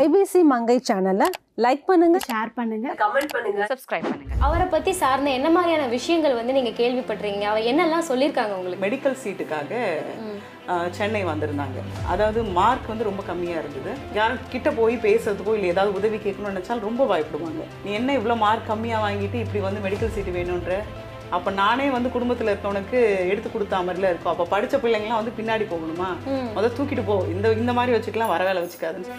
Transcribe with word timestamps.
IBC 0.00 0.40
மங்கை 0.52 0.76
சேனலை 0.86 1.26
like 1.64 1.84
பண்ணுங்க. 1.90 2.18
Share 2.30 2.50
பண்ணுங்க. 2.56 2.88
சப்ஸ்கிரைப் 3.70 4.08
பண்ணுங்க. 4.10 4.34
அவரை 4.46 4.66
பத்தி 4.74 4.92
சார்ந்த 5.02 5.30
என்ன 5.38 5.48
மாதிரியான 5.54 5.84
விஷயங்கள் 5.94 6.34
வந்து 6.38 6.56
நீங்க 6.56 6.72
கேள்விப்பட்டிருக்கீங்க? 6.80 7.46
அவர் 7.52 7.68
என்னெல்லாம் 7.70 8.06
சொல்லியிருக்காங்க 8.10 8.54
உங்களுக்கு? 8.58 8.82
மெடிக்கல் 8.86 9.16
சீட்டுக்காக 9.22 9.80
சென்னை 10.98 11.22
வந்திருந்தாங்க. 11.30 11.80
அதாவது 12.12 12.40
மார்க் 12.58 12.92
வந்து 12.92 13.08
ரொம்ப 13.10 13.24
கம்மியாக 13.30 13.62
இருந்தது. 13.62 13.92
யாரும் 14.18 14.44
கிட்ட 14.54 14.68
போய் 14.80 14.96
பேசுறதுக்கோ 15.06 15.56
இல்லை 15.58 15.72
ஏதாவது 15.74 15.98
உதவி 16.00 16.20
கேட்கணும்னு 16.26 16.54
நினச்சாலும் 16.54 16.88
ரொம்ப 16.88 17.04
பயப்படுவாங்க. 17.12 17.64
நீ 17.84 17.92
என்ன 18.00 18.18
இவ்வளோ 18.20 18.36
மார்க் 18.46 18.70
கம்மியாக 18.72 19.04
வாங்கிட்டு 19.06 19.40
இப்படி 19.44 19.62
வந்து 19.68 19.84
மெடிக்கல் 19.86 20.14
சீட்டு 20.16 20.36
வேணுன்ற 20.38 20.80
அப்போ 21.36 21.50
நானே 21.60 21.86
வந்து 21.94 22.08
குடும்பத்தில் 22.14 22.50
இருக்கவனுக்கு 22.50 22.98
எடுத்து 23.30 23.48
கொடுத்தா 23.50 23.78
மாதிரில 23.86 24.10
இருக்கும். 24.12 24.32
அப்போ 24.32 24.44
படித்த 24.52 24.76
பிள்ளைங்களாம் 24.82 25.20
வந்து 25.20 25.36
பின்னாடி 25.38 25.64
போகணுமா? 25.72 26.08
முதல்ல 26.56 26.70
தூக்கிட்டு 26.76 27.04
போ. 27.08 27.16
இந்த 27.34 27.52
இந்த 27.60 27.72
மாதிரி 27.78 27.94
வச்சுக்கலாம் 27.96 28.32
வர 28.34 28.44
வேலை 28.48 28.60
வச்சுக்காதுன்னு. 28.64 29.10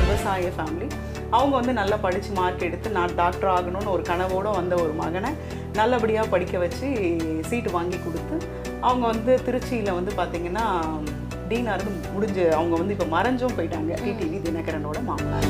விவசாய 0.00 0.50
ஃபேமிலி 0.56 0.88
அவங்க 1.36 1.54
வந்து 1.58 1.72
நல்லா 1.80 1.96
படித்து 2.04 2.30
மார்க் 2.38 2.66
எடுத்து 2.68 2.88
நான் 2.96 3.14
டாக்டர் 3.20 3.52
ஆகணும்னு 3.56 3.92
ஒரு 3.96 4.02
கனவோடு 4.10 4.50
வந்த 4.58 4.74
ஒரு 4.84 4.92
மகனை 5.02 5.30
நல்லபடியாக 5.78 6.32
படிக்க 6.34 6.58
வச்சு 6.64 6.88
சீட்டு 7.50 7.70
வாங்கி 7.76 7.98
கொடுத்து 8.06 8.36
அவங்க 8.88 9.04
வந்து 9.12 9.34
திருச்சியில் 9.46 9.96
வந்து 9.98 10.12
பார்த்திங்கன்னா 10.18 10.66
டீனாக 11.50 11.76
இருந்து 11.76 12.12
முடிஞ்சு 12.16 12.44
அவங்க 12.58 12.74
வந்து 12.82 12.96
இப்போ 12.96 13.08
மறைஞ்சும் 13.16 13.56
போயிட்டாங்க. 13.58 13.92
டிடிவி 14.04 14.38
தினகரனோட 14.48 14.98
மாமனார். 15.08 15.48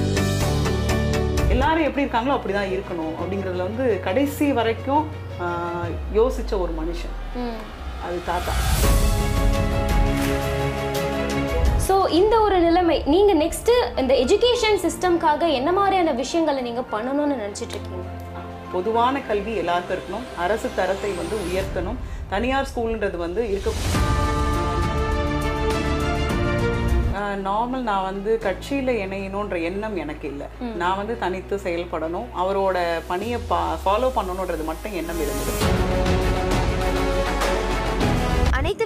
எல்லாரும் 1.53 1.87
எப்படி 1.89 2.05
இருக்காங்களோ 2.05 2.35
அப்படி 2.37 2.55
தான் 2.59 2.73
இருக்கணும். 2.75 3.15
அப்படிங்கிறதுல 3.21 3.67
வந்து 3.69 3.85
கடைசி 4.07 4.47
வரைக்கும் 4.59 5.05
யோசிச்ச 6.19 6.53
ஒரு 6.65 6.73
மனுஷன். 6.81 7.15
அது 8.07 8.19
தாத்தா. 8.31 8.53
ஸோ 11.87 11.95
இந்த 12.21 12.35
ஒரு 12.47 12.59
நிலைமை 12.67 12.97
நீங்க 13.15 13.33
நெக்ஸ்ட் 13.45 13.73
இந்த 14.03 14.13
எஜுகேஷன் 14.25 14.79
சிஸ்டம்காக 14.85 15.49
என்ன 15.59 15.71
மாதிரியான 15.79 16.13
விஷயங்களை 16.23 16.61
நீங்க 16.69 16.85
பண்ணணும்னு 16.95 17.37
நினைச்சிட்டு 17.43 17.77
இருக்கீங்க? 17.77 18.07
பொதுவான 18.75 19.15
கல்வி 19.31 19.55
எல்லாருக்கும் 19.63 19.97
இருக்கணும். 19.97 20.27
அரசு 20.45 20.69
தரத்தை 20.79 21.11
வந்து 21.21 21.37
உயர்த்தணும். 21.49 21.99
தனியார் 22.35 22.71
ஸ்கூல்ன்றது 22.71 23.19
வந்து 23.27 23.43
இருக்க 23.53 23.71
நார்மல் 27.37 27.89
நான் 27.91 28.09
வந்து 28.11 28.39
கட்சியில் 28.39 28.93
இணையணுன்ற 29.05 29.63
எண்ணம் 29.63 29.97
எனக்கு 29.97 30.29
இல்லை. 30.29 30.47
நான் 30.77 30.97
வந்து 30.97 31.19
தனித்து 31.19 31.57
செயல்படணும். 31.65 32.29
அவரோட 32.43 32.79
பணியை 33.07 33.41
பா 33.49 33.63
ஃபாலோ 33.85 34.11
பண்ணணுன்றது 34.19 34.65
மட்டும் 34.65 34.93
எண்ணம் 34.93 35.23
இருந்தது. 35.27 35.82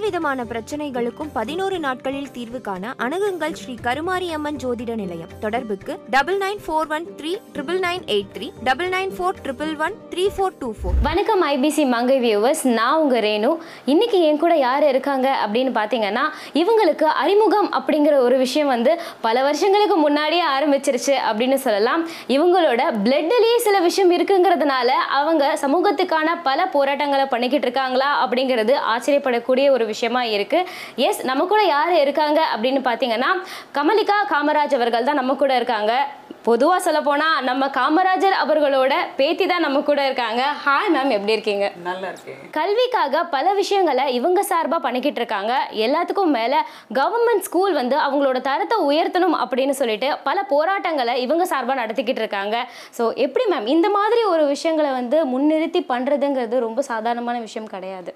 விதமான 0.07 0.45
பிரச்சனைகளுக்கும் 0.51 1.31
பதினோரு 1.33 1.79
நாட்களில் 1.85 2.31
தீர்வு 2.31 2.61
காண 2.61 2.93
அணுகுங்கள் 3.05 3.55
ஸ்ரீ 3.61 3.75
கருமாரியம்மன் 3.83 4.59
ஜோதிட 4.63 4.95
நிலையம். 4.95 5.33
தொடர்புக்கு 5.41 5.93
double 6.11 6.39
nine 6.39 6.61
four 6.67 6.89
one 6.97 7.07
three 7.19 7.33
triple 7.55 7.81
nine 7.87 8.05
eight 8.15 8.31
three 8.37 8.47
double 8.65 8.89
nine 8.89 9.13
four 9.17 9.39
triple 9.45 9.73
one 9.85 9.95
three 10.13 10.25
four 10.37 10.53
two 10.59 10.69
four. 10.79 10.95
வணக்கம் 11.03 11.43
ஐபிசி 11.43 11.87
மங்கை 11.95 12.19
வியூவர்ஸ் 12.27 12.63
நான் 12.79 13.01
உங்க 13.03 13.21
ரேணு. 13.21 13.51
இன்னைக்கு 13.85 14.21
என் 14.29 14.41
கூட 14.45 14.57
யார் 14.57 14.87
இருக்காங்க 14.89 15.29
அப்படின்னு 15.47 15.73
பார்த்தீங்கன்னா 15.79 16.25
இவங்களுக்கு 16.63 17.09
அறிமுகம் 17.23 17.71
அப்படிங்கிற 17.73 18.15
ஒரு 18.27 18.39
விஷயம் 18.45 18.69
வந்து 18.69 18.95
பல 19.21 19.43
வருஷங்களுக்கு 19.43 19.97
முன்னாடியே 19.97 20.45
ஆரம்பிச்சிருச்சு 20.59 21.17
அப்படின்னு 21.31 21.59
சொல்லலாம். 21.67 22.05
இவங்களோட 22.29 22.85
பிளட்லேயே 23.09 23.59
சில 23.67 23.81
விஷயம் 23.89 24.15
இருக்குங்கிறதுனால 24.19 24.89
அவங்க 25.21 25.59
சமூகத்துக்கான 25.67 26.39
பல 26.43 26.69
போராட்டங்களை 26.77 27.27
பண்ணிக்கிட்டு 27.35 27.69
இருக்காங்களா 27.69 28.13
அப்படிங்கிறது 28.27 28.77
ஆச்சரியப்படக்கூடிய 28.95 29.67
ஒரு 29.71 29.79
விஷயம். 29.79 29.95
விஷயமா 29.97 30.23
இருக்கு. 30.37 30.61
எஸ் 31.09 31.25
நம்ம 31.31 31.43
கூட 31.55 31.65
யார் 31.75 31.95
இருக்காங்க 32.05 32.41
அப்படின்னு 32.55 32.83
பார்த்தீங்கன்னா 32.91 33.33
கமலிகா 33.79 34.21
காமராஜ் 34.35 34.79
அவர்கள் 34.79 35.11
தான் 35.11 35.21
நம்ம 35.23 35.35
கூட 35.43 35.53
இருக்காங்க. 35.61 35.93
பொதுவாக 36.49 36.81
சொல்ல 36.87 37.01
நம்ம 37.49 37.65
காமராஜர் 37.77 38.35
அவர்களோட 38.43 38.95
பேத்தி 39.19 39.45
தான் 39.51 39.65
நம்ம 39.67 39.79
கூட 39.89 40.01
இருக்காங்க. 40.09 40.43
ஹாய் 40.65 40.91
மேம் 40.95 41.13
எப்படி 41.17 41.33
இருக்கீங்க? 41.37 41.67
நல்லா 41.87 42.09
இருக்கேன். 42.13 42.39
கல்விக்காக 42.57 43.23
பல 43.35 43.47
விஷயங்களை 43.61 44.05
இவங்க 44.19 44.41
சார்பாக 44.51 44.81
பண்ணிக்கிட்டு 44.85 45.21
இருக்காங்க. 45.23 45.53
எல்லாத்துக்கும் 45.87 46.33
மேலே 46.39 46.59
கவர்மெண்ட் 46.99 47.45
ஸ்கூல் 47.47 47.75
வந்து 47.81 47.97
அவங்களோட 48.07 48.41
தரத்தை 48.49 48.77
உயர்த்தணும் 48.91 49.37
அப்படின்னு 49.45 49.75
சொல்லிட்டு 49.81 50.11
பல 50.29 50.45
போராட்டங்களை 50.53 51.15
இவங்க 51.25 51.47
சார்பாக 51.53 51.79
நடத்திக்கிட்டு 51.83 52.23
இருக்காங்க. 52.25 52.57
ஸோ 52.99 53.07
எப்படி 53.25 53.47
மேம் 53.53 53.69
இந்த 53.75 53.91
மாதிரி 53.97 54.23
ஒரு 54.35 54.45
விஷயங்களை 54.55 54.93
வந்து 55.01 55.19
முன்னிறுத்தி 55.33 55.83
பண்ணுறதுங்கிறது 55.93 56.63
ரொம்ப 56.67 56.83
சாதாரணமான 56.91 57.37
விஷயம் 57.47 57.71
கிடையாது. 57.75 58.13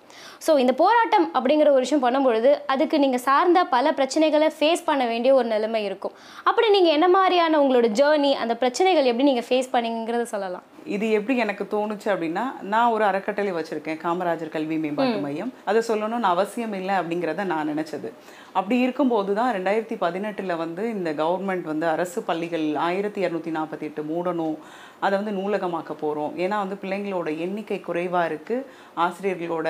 ஸோ 0.46 0.50
இந்த 0.64 0.74
போராட்டம் 0.82 1.26
அப்படிங்கிற 1.36 1.70
ஒரு 1.76 1.84
விஷயம் 1.86 2.04
பண்ணும்பொழுது 2.06 2.52
அதுக்கு 2.74 3.02
நீங்கள் 3.06 3.24
சார்ந்த 3.28 3.58
பல 3.74 3.94
பிரச்சனைகளை 3.98 4.50
ஃபேஸ் 4.60 4.86
பண்ண 4.88 5.02
வேண்டிய 5.12 5.32
ஒரு 5.40 5.48
நிலைமை 5.54 5.82
இருக்கும். 5.90 6.16
அப்படி 6.48 6.68
நீங்கள் 6.78 6.96
என்ன 6.98 7.08
மாதிரியான 7.18 7.60
உங்களோட 7.64 7.88
ஜேர்னி 8.00 8.18
அந்த 8.42 8.54
பிரச்சனைகள் 8.62 9.08
எப்படி 9.10 9.26
நீங்கள் 9.30 9.48
ஃபேஸ் 9.48 9.72
பண்ணீங்கிறத 9.74 10.24
சொல்லலாம். 10.34 10.66
இது 10.96 11.06
எப்படி 11.18 11.36
எனக்கு 11.44 11.64
தோணுச்சு 11.74 12.08
அப்படின்னா 12.12 12.44
நான் 12.72 12.92
ஒரு 12.94 13.04
அறக்கட்டளை 13.10 13.52
வச்சிருக்கேன் 13.56 14.00
காமராஜர் 14.04 14.54
கல்வி 14.56 14.78
மேம்பாட்டு 14.84 15.18
மையம். 15.24 15.52
அதை 15.70 15.82
சொல்லணும்னு 15.88 16.32
அவசியம் 16.34 16.76
இல்லை 16.80 16.94
அப்படிங்கிறத 17.00 17.44
நான் 17.54 17.70
நினைச்சது. 17.72 18.10
அப்படி 18.58 18.76
இருக்கும்போது 18.84 19.34
தான் 19.38 19.50
ரெண்டாயிரத்தி 19.56 19.96
பதினெட்டில் 20.04 20.60
வந்து 20.62 20.82
இந்த 20.96 21.10
கவர்மெண்ட் 21.22 21.66
வந்து 21.72 21.86
அரசு 21.94 22.20
பள்ளிகள் 22.28 22.66
ஆயிரத்தி 22.86 23.20
இரநூத்தி 23.26 23.52
நாற்பத்தி 23.56 23.86
எட்டு 23.88 24.02
மூடணும். 24.12 24.56
அதை 25.04 25.14
வந்து 25.18 25.34
நூலகமாக்க 25.36 25.92
போகிறோம் 26.00 26.32
ஏன்னா 26.44 26.56
வந்து 26.62 26.76
பிள்ளைங்களோட 26.80 27.28
எண்ணிக்கை 27.44 27.78
குறைவாக 27.80 28.28
இருக்குது 28.30 28.64
ஆசிரியர்களோட 29.04 29.68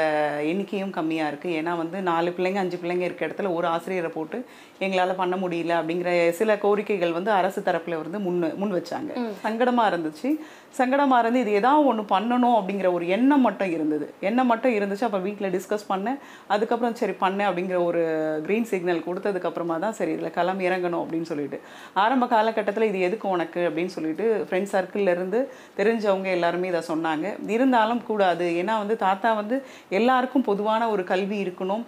எண்ணிக்கையும் 0.52 0.94
கம்மியாக 0.96 1.30
இருக்குது 1.32 1.56
ஏன்னா 1.58 1.72
வந்து 1.82 1.98
நாலு 2.08 2.30
பிள்ளைங்க 2.36 2.62
அஞ்சு 2.62 2.78
பிள்ளைங்க 2.82 3.04
இருக்க 3.08 3.28
இடத்துல 3.28 3.52
ஒரு 3.58 3.66
ஆசிரியரை 3.74 4.10
போட்டு 4.16 4.38
எங்களால் 4.86 5.20
பண்ண 5.20 5.36
முடியல 5.42 5.72
அப்படிங்கிற 5.80 6.30
சில 6.38 6.56
கோரிக்கைகள் 6.64 7.16
வந்து 7.18 7.30
அரசு 7.40 7.62
தரப்பில் 7.68 8.00
வந்து 8.02 8.20
முன் 8.26 8.40
முன் 8.62 8.76
வச்சாங்க. 8.78 9.12
சங்கடமாக 9.44 9.90
இருந்துச்சு. 9.92 10.30
சங்கடமாக 10.78 11.22
இருந்து 11.22 11.40
இது 11.44 11.52
ஏதாவது 11.60 11.86
ஒன்று 11.90 12.02
பண்ணணும் 12.12 12.56
அப்படிங்கிற 12.58 12.88
ஒரு 12.96 13.04
எண்ணம் 13.16 13.44
மட்டும் 13.46 13.70
இருந்தது. 13.76 14.06
எண்ணம் 14.28 14.50
மட்டும் 14.52 14.74
இருந்துச்சு. 14.78 15.04
அப்போ 15.08 15.20
வீட்டில் 15.26 15.52
டிஸ்கஸ் 15.54 15.86
பண்ணேன். 15.92 16.18
அதுக்கப்புறம் 16.54 16.96
சரி 17.00 17.14
பண்ணேன் 17.22 17.48
அப்படிங்கிற 17.48 17.78
ஒரு 17.88 18.02
க்ரீன் 18.46 18.68
சிக்னல் 18.72 19.02
கொடுத்ததுக்கப்புறமா 19.06 19.76
தான் 19.84 19.96
சரி 19.98 20.12
இதில் 20.16 20.34
களம் 20.38 20.60
இறங்கணும் 20.66 21.02
அப்படின்னு 21.04 21.28
சொல்லிட்டு. 21.32 21.58
ஆரம்ப 22.04 22.28
காலகட்டத்தில் 22.34 22.88
இது 22.90 23.00
எதுக்கு 23.08 23.28
உனக்கு 23.36 23.62
அப்படின்னு 23.68 23.94
சொல்லிட்டு 23.96 24.26
ஃப்ரெண்ட்ஸ் 24.48 24.74
சர்க்கிள்ல 24.76 25.14
இருந்து 25.16 25.40
தெரிஞ்சவங்க 25.80 26.30
எல்லாருமே 26.36 26.70
இதை 26.72 26.82
சொன்னாங்க. 26.92 27.26
இருந்தாலும் 27.56 28.02
கூடாது. 28.10 28.48
ஏன்னா 28.62 28.76
வந்து 28.82 28.96
தாத்தா 29.06 29.32
வந்து 29.40 29.58
எல்லாருக்கும் 30.00 30.46
பொதுவான 30.50 30.88
ஒரு 30.94 31.04
கல்வி 31.12 31.38
இருக்கணும். 31.44 31.84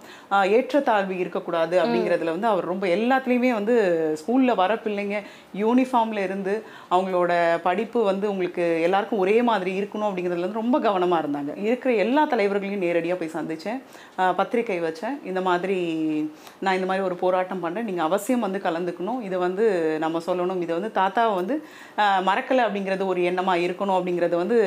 ஏற்றத்தாழ்வு 0.57 1.17
இருக்கக்கூடாது 1.23 1.75
அப்படிங்கிறதுல 1.83 2.35
வந்து 2.35 2.51
அவர் 2.53 2.71
ரொம்ப 2.73 2.85
எல்லாத்துலேயுமே 2.97 3.53
வந்து 3.59 3.75
ஸ்கூலில் 4.21 4.59
வர 4.63 4.71
பிள்ளைங்க 4.85 5.17
யூனிஃபார்மில் 5.63 6.25
இருந்து 6.27 6.53
அவங்களோட 6.93 7.33
படிப்பு 7.67 7.99
வந்து 8.11 8.25
உங்களுக்கு 8.31 8.65
எல்லாருக்கும் 8.87 9.21
ஒரே 9.23 9.35
மாதிரி 9.49 9.71
இருக்கணும் 9.79 10.07
அப்படிங்கிறதுல 10.07 10.45
வந்து 10.47 10.61
ரொம்ப 10.61 10.77
கவனமாக 10.85 11.21
இருந்தாங்க. 11.23 11.51
இருக்கிற 11.67 11.91
எல்லா 12.03 12.23
தலைவர்களையும் 12.33 12.83
நேரடியாக 12.85 13.17
போய் 13.21 13.35
சந்தித்தேன் 13.37 13.79
பத்திரிக்கை 14.39 14.79
வச்சேன். 14.85 15.17
இந்த 15.31 15.41
மாதிரி 15.47 15.77
நான் 16.63 16.77
இந்த 16.79 16.89
மாதிரி 16.91 17.07
ஒரு 17.09 17.17
போராட்டம் 17.23 17.63
பண்ணுறேன் 17.65 17.87
நீங்கள் 17.89 18.07
அவசியம் 18.09 18.45
வந்து 18.47 18.61
கலந்துக்கணும். 18.67 19.19
இதை 19.27 19.39
வந்து 19.47 19.65
நம்ம 20.05 20.21
சொல்லணும். 20.29 20.63
இதை 20.67 20.73
வந்து 20.79 20.91
தாத்தாவை 21.01 21.35
வந்து 21.41 21.57
மறக்கலை 22.29 22.63
அப்படிங்கிறது 22.67 23.11
ஒரு 23.13 23.21
எண்ணமாக 23.31 23.65
இருக்கணும் 23.67 23.97
அப்படிங்கிறத 23.97 24.37
வந்து 24.43 24.57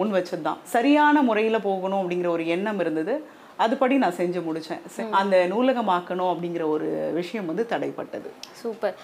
முன் 0.00 0.14
வச்சது 0.18 0.44
தான் 0.50 0.62
சரியான 0.76 1.22
முறையில் 1.30 1.66
போகணும் 1.68 2.00
அப்படிங்கிற 2.02 2.30
ஒரு 2.36 2.46
எண்ணம் 2.56 2.82
இருந்தது. 2.84 3.16
அதுபடி 3.64 3.94
நான் 4.02 4.18
செஞ்சு 4.20 4.40
முடித்தேன் 4.46 4.82
அந்த 5.20 5.36
நூலகமாக்கணும் 5.52 6.30
அப்படிங்கிற 6.32 6.64
ஒரு 6.74 6.88
விஷயம் 7.18 7.48
வந்து 7.50 7.64
தடைப்பட்டது. 7.72 8.28
சூப்பர். 8.62 8.94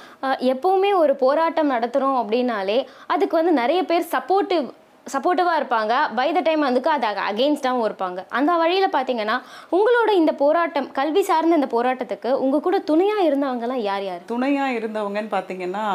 எப்பவுமே 0.52 0.92
ஒரு 1.02 1.14
போராட்டம் 1.24 1.72
நடத்துகிறோம் 1.74 2.20
அப்படின்னாலே 2.22 2.78
அதுக்கு 3.14 3.36
வந்து 3.40 3.54
நிறைய 3.62 3.82
பேர் 3.90 4.06
சப்போர்ட்டிவ் 4.14 4.66
சப்போர்ட்டிவாக 5.12 5.60
இருப்பாங்க. 5.60 5.92
பை 6.18 6.26
த 6.34 6.40
டைம் 6.46 6.66
வந்துக்கு 6.66 6.90
அது 6.96 7.06
அகெயின்ஸ்டாகவும் 7.28 7.86
இருப்பாங்க. 7.88 8.20
அந்த 8.38 8.52
வழியில் 8.60 8.94
பார்த்தீங்கன்னா 8.96 9.36
உங்களோட 9.76 10.10
இந்த 10.20 10.32
போராட்டம் 10.42 10.86
கல்வி 10.98 11.22
சார்ந்த 11.30 11.58
இந்த 11.60 11.68
போராட்டத்துக்கு 11.76 12.32
உங்கள் 12.44 12.64
கூட 12.66 12.78
துணையாக 12.90 13.26
இருந்தவங்கலாம் 13.28 13.82
யார் 13.90 14.04
யார்? 14.08 14.22
துணையாக 14.34 14.76
இருந்தவங்கன்னு 14.78 15.32
பார்த்தீங்கன்னா 15.36 15.86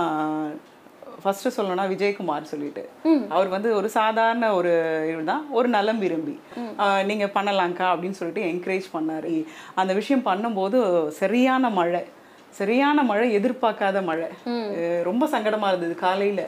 ஃபர்ஸ்ட் 1.24 1.60
சொல்லணும்னா 1.60 1.86
விஜயகுமார் 1.94 2.52
சொல்லிட்டு. 2.52 2.84
அவர் 3.36 3.48
வந்து 3.56 3.70
ஒரு 3.76 3.90
சாதாரண 3.90 4.54
ஒரு 4.60 4.74
இதுதான். 5.12 5.46
ஒரு 5.60 5.68
நலம் 5.76 6.00
விரும்பி. 6.04 6.36
நீங்க 7.10 7.26
பண்ணலாம்க்கா 7.38 7.88
அப்படின்னு 7.94 8.18
சொல்லிட்டு 8.20 8.50
என்கரேஜ் 8.52 8.88
பண்ணாரு. 8.98 9.36
அந்த 9.82 9.94
விஷயம் 10.02 10.28
பண்ணும்போது 10.30 11.08
சரியான 11.22 11.70
மழை 11.80 12.04
சரியான 12.60 13.04
மழை 13.10 13.28
எதிர்பார்க்காத 13.38 13.98
மழை. 14.10 14.28
ரொம்ப 15.10 15.24
சங்கடமா 15.34 15.68
இருந்தது 15.68 15.96
காலையில. 15.96 16.42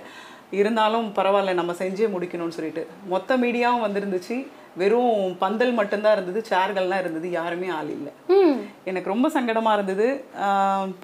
இருந்தாலும் 0.57 1.09
பரவாயில்ல 1.17 1.59
நம்ம 1.59 1.75
செஞ்சே 1.81 2.07
முடிக்கணும்னு 2.13 2.57
சொல்லிட்டு. 2.59 2.85
மொத்த 3.13 3.37
மீடியாவும் 3.43 3.85
வந்திருந்துச்சு. 3.87 4.37
வெறும் 4.79 5.13
பந்தல் 5.41 5.71
மட்டும்தான் 5.77 6.15
இருந்தது 6.15 6.39
சேர்கள்லாம் 6.49 7.01
இருந்தது 7.03 7.27
யாருமே 7.37 7.67
ஆள் 7.77 7.89
இல்லை. 7.95 8.11
எனக்கு 8.89 9.11
ரொம்ப 9.11 9.27
சங்கடமா 9.35 9.71
இருந்தது. 9.77 10.07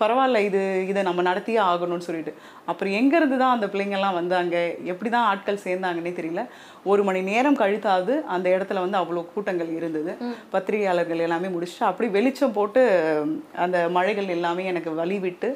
பரவாயில்ல 0.02 0.42
இது 0.48 0.62
இதை 0.92 1.02
நம்ம 1.08 1.24
நடத்தியே 1.30 1.60
ஆகணும்னு 1.70 2.08
சொல்லிட்டு. 2.08 2.34
அப்புறம் 2.72 2.96
எங்க 3.00 3.14
இருந்து 3.20 3.38
தான் 3.42 3.56
அந்த 3.56 3.68
பிள்ளைங்கெல்லாம் 3.74 4.18
வந்தாங்க? 4.20 4.56
எப்படி 4.92 5.12
தான் 5.16 5.28
ஆட்கள் 5.32 5.64
சேர்ந்தாங்கன்னே 5.66 6.14
தெரியல. 6.20 6.44
ஒரு 6.92 7.04
மணி 7.08 7.22
நேரம் 7.32 7.60
கழித்தாவது 7.62 8.16
அந்த 8.36 8.48
இடத்துல 8.56 8.84
வந்து 8.86 9.02
அவ்வளோ 9.02 9.26
கூட்டங்கள் 9.34 9.72
இருந்தது. 9.80 10.14
பத்திரிகையாளர்கள் 10.56 11.26
எல்லாமே 11.28 11.50
முடிச்சுட்டு 11.56 11.90
அப்படி 11.92 12.10
வெளிச்சம் 12.18 12.58
போட்டு 12.60 12.84
அந்த 13.66 13.80
மழைகள் 13.98 14.36
எல்லாமே 14.38 14.66
எனக்கு 14.74 14.94
வழி 15.02 15.20
விட்டு 15.26 15.52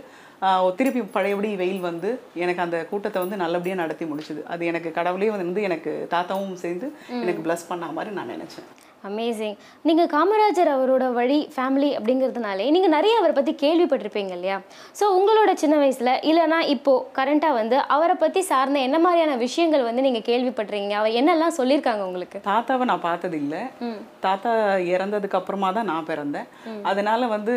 திருப்பி 0.79 1.01
பழையபடி 1.15 1.49
வெயில் 1.61 1.81
வந்து 1.89 2.09
எனக்கு 2.43 2.61
அந்த 2.65 2.77
கூட்டத்தை 2.91 3.19
வந்து 3.23 3.41
நல்லபடியாக 3.43 3.81
நடத்தி 3.81 4.05
முடிச்சுது. 4.11 4.41
அது 4.53 4.63
எனக்கு 4.71 4.91
கடவுளே 4.99 5.29
வந்து 5.35 5.61
எனக்கு 5.69 5.93
தாத்தாவும் 6.13 6.61
சேர்ந்து 6.63 6.89
எனக்கு 7.23 7.43
ப்ளஸ் 7.47 7.69
பண்ண 7.71 7.91
மாதிரி 7.97 8.13
நான் 8.19 8.33
நினச்சேன். 8.35 8.69
அமேசிங் 9.07 9.55
நீங்கள் 9.87 10.09
காமராஜர் 10.13 10.71
அவரோட 10.75 11.05
வழி 11.17 11.37
ஃபேமிலி 11.55 11.89
அப்படிங்கிறதுனாலே 11.97 12.65
நீங்கள் 12.75 12.93
நிறைய 12.95 13.13
அவரை 13.19 13.33
பற்றி 13.37 13.53
கேள்விப்பட்டிருப்பீங்க 13.63 14.33
இல்லையா? 14.37 14.57
ஸோ 14.99 15.05
உங்களோட 15.17 15.51
சின்ன 15.61 15.75
வயசில் 15.81 16.11
இல்லைனா 16.29 16.59
இப்போது 16.73 17.05
கரண்ட்டாக 17.17 17.57
வந்து 17.59 17.77
அவரை 17.95 18.15
பற்றி 18.23 18.41
சார்ந்த 18.51 18.79
என்ன 18.87 18.99
மாதிரியான 19.05 19.37
விஷயங்கள் 19.45 19.87
வந்து 19.87 20.05
நீங்கள் 20.07 20.27
கேள்விப்பட்டிருக்கீங்க? 20.29 20.97
அவர் 21.01 21.17
என்னெல்லாம் 21.21 21.57
சொல்லியிருக்காங்க 21.59 22.03
உங்களுக்கு? 22.09 22.39
தாத்தாவை 22.51 22.85
நான் 22.91 23.07
பார்த்தது 23.07 23.37
இல்ல 23.43 23.55
தாத்தா 24.27 24.51
இறந்ததுக்கு 24.93 25.39
அப்புறமா 25.39 25.71
தான் 25.77 25.89
நான் 25.93 26.09
பிறந்தேன். 26.11 26.49
அதனால 26.91 27.27
வந்து 27.35 27.55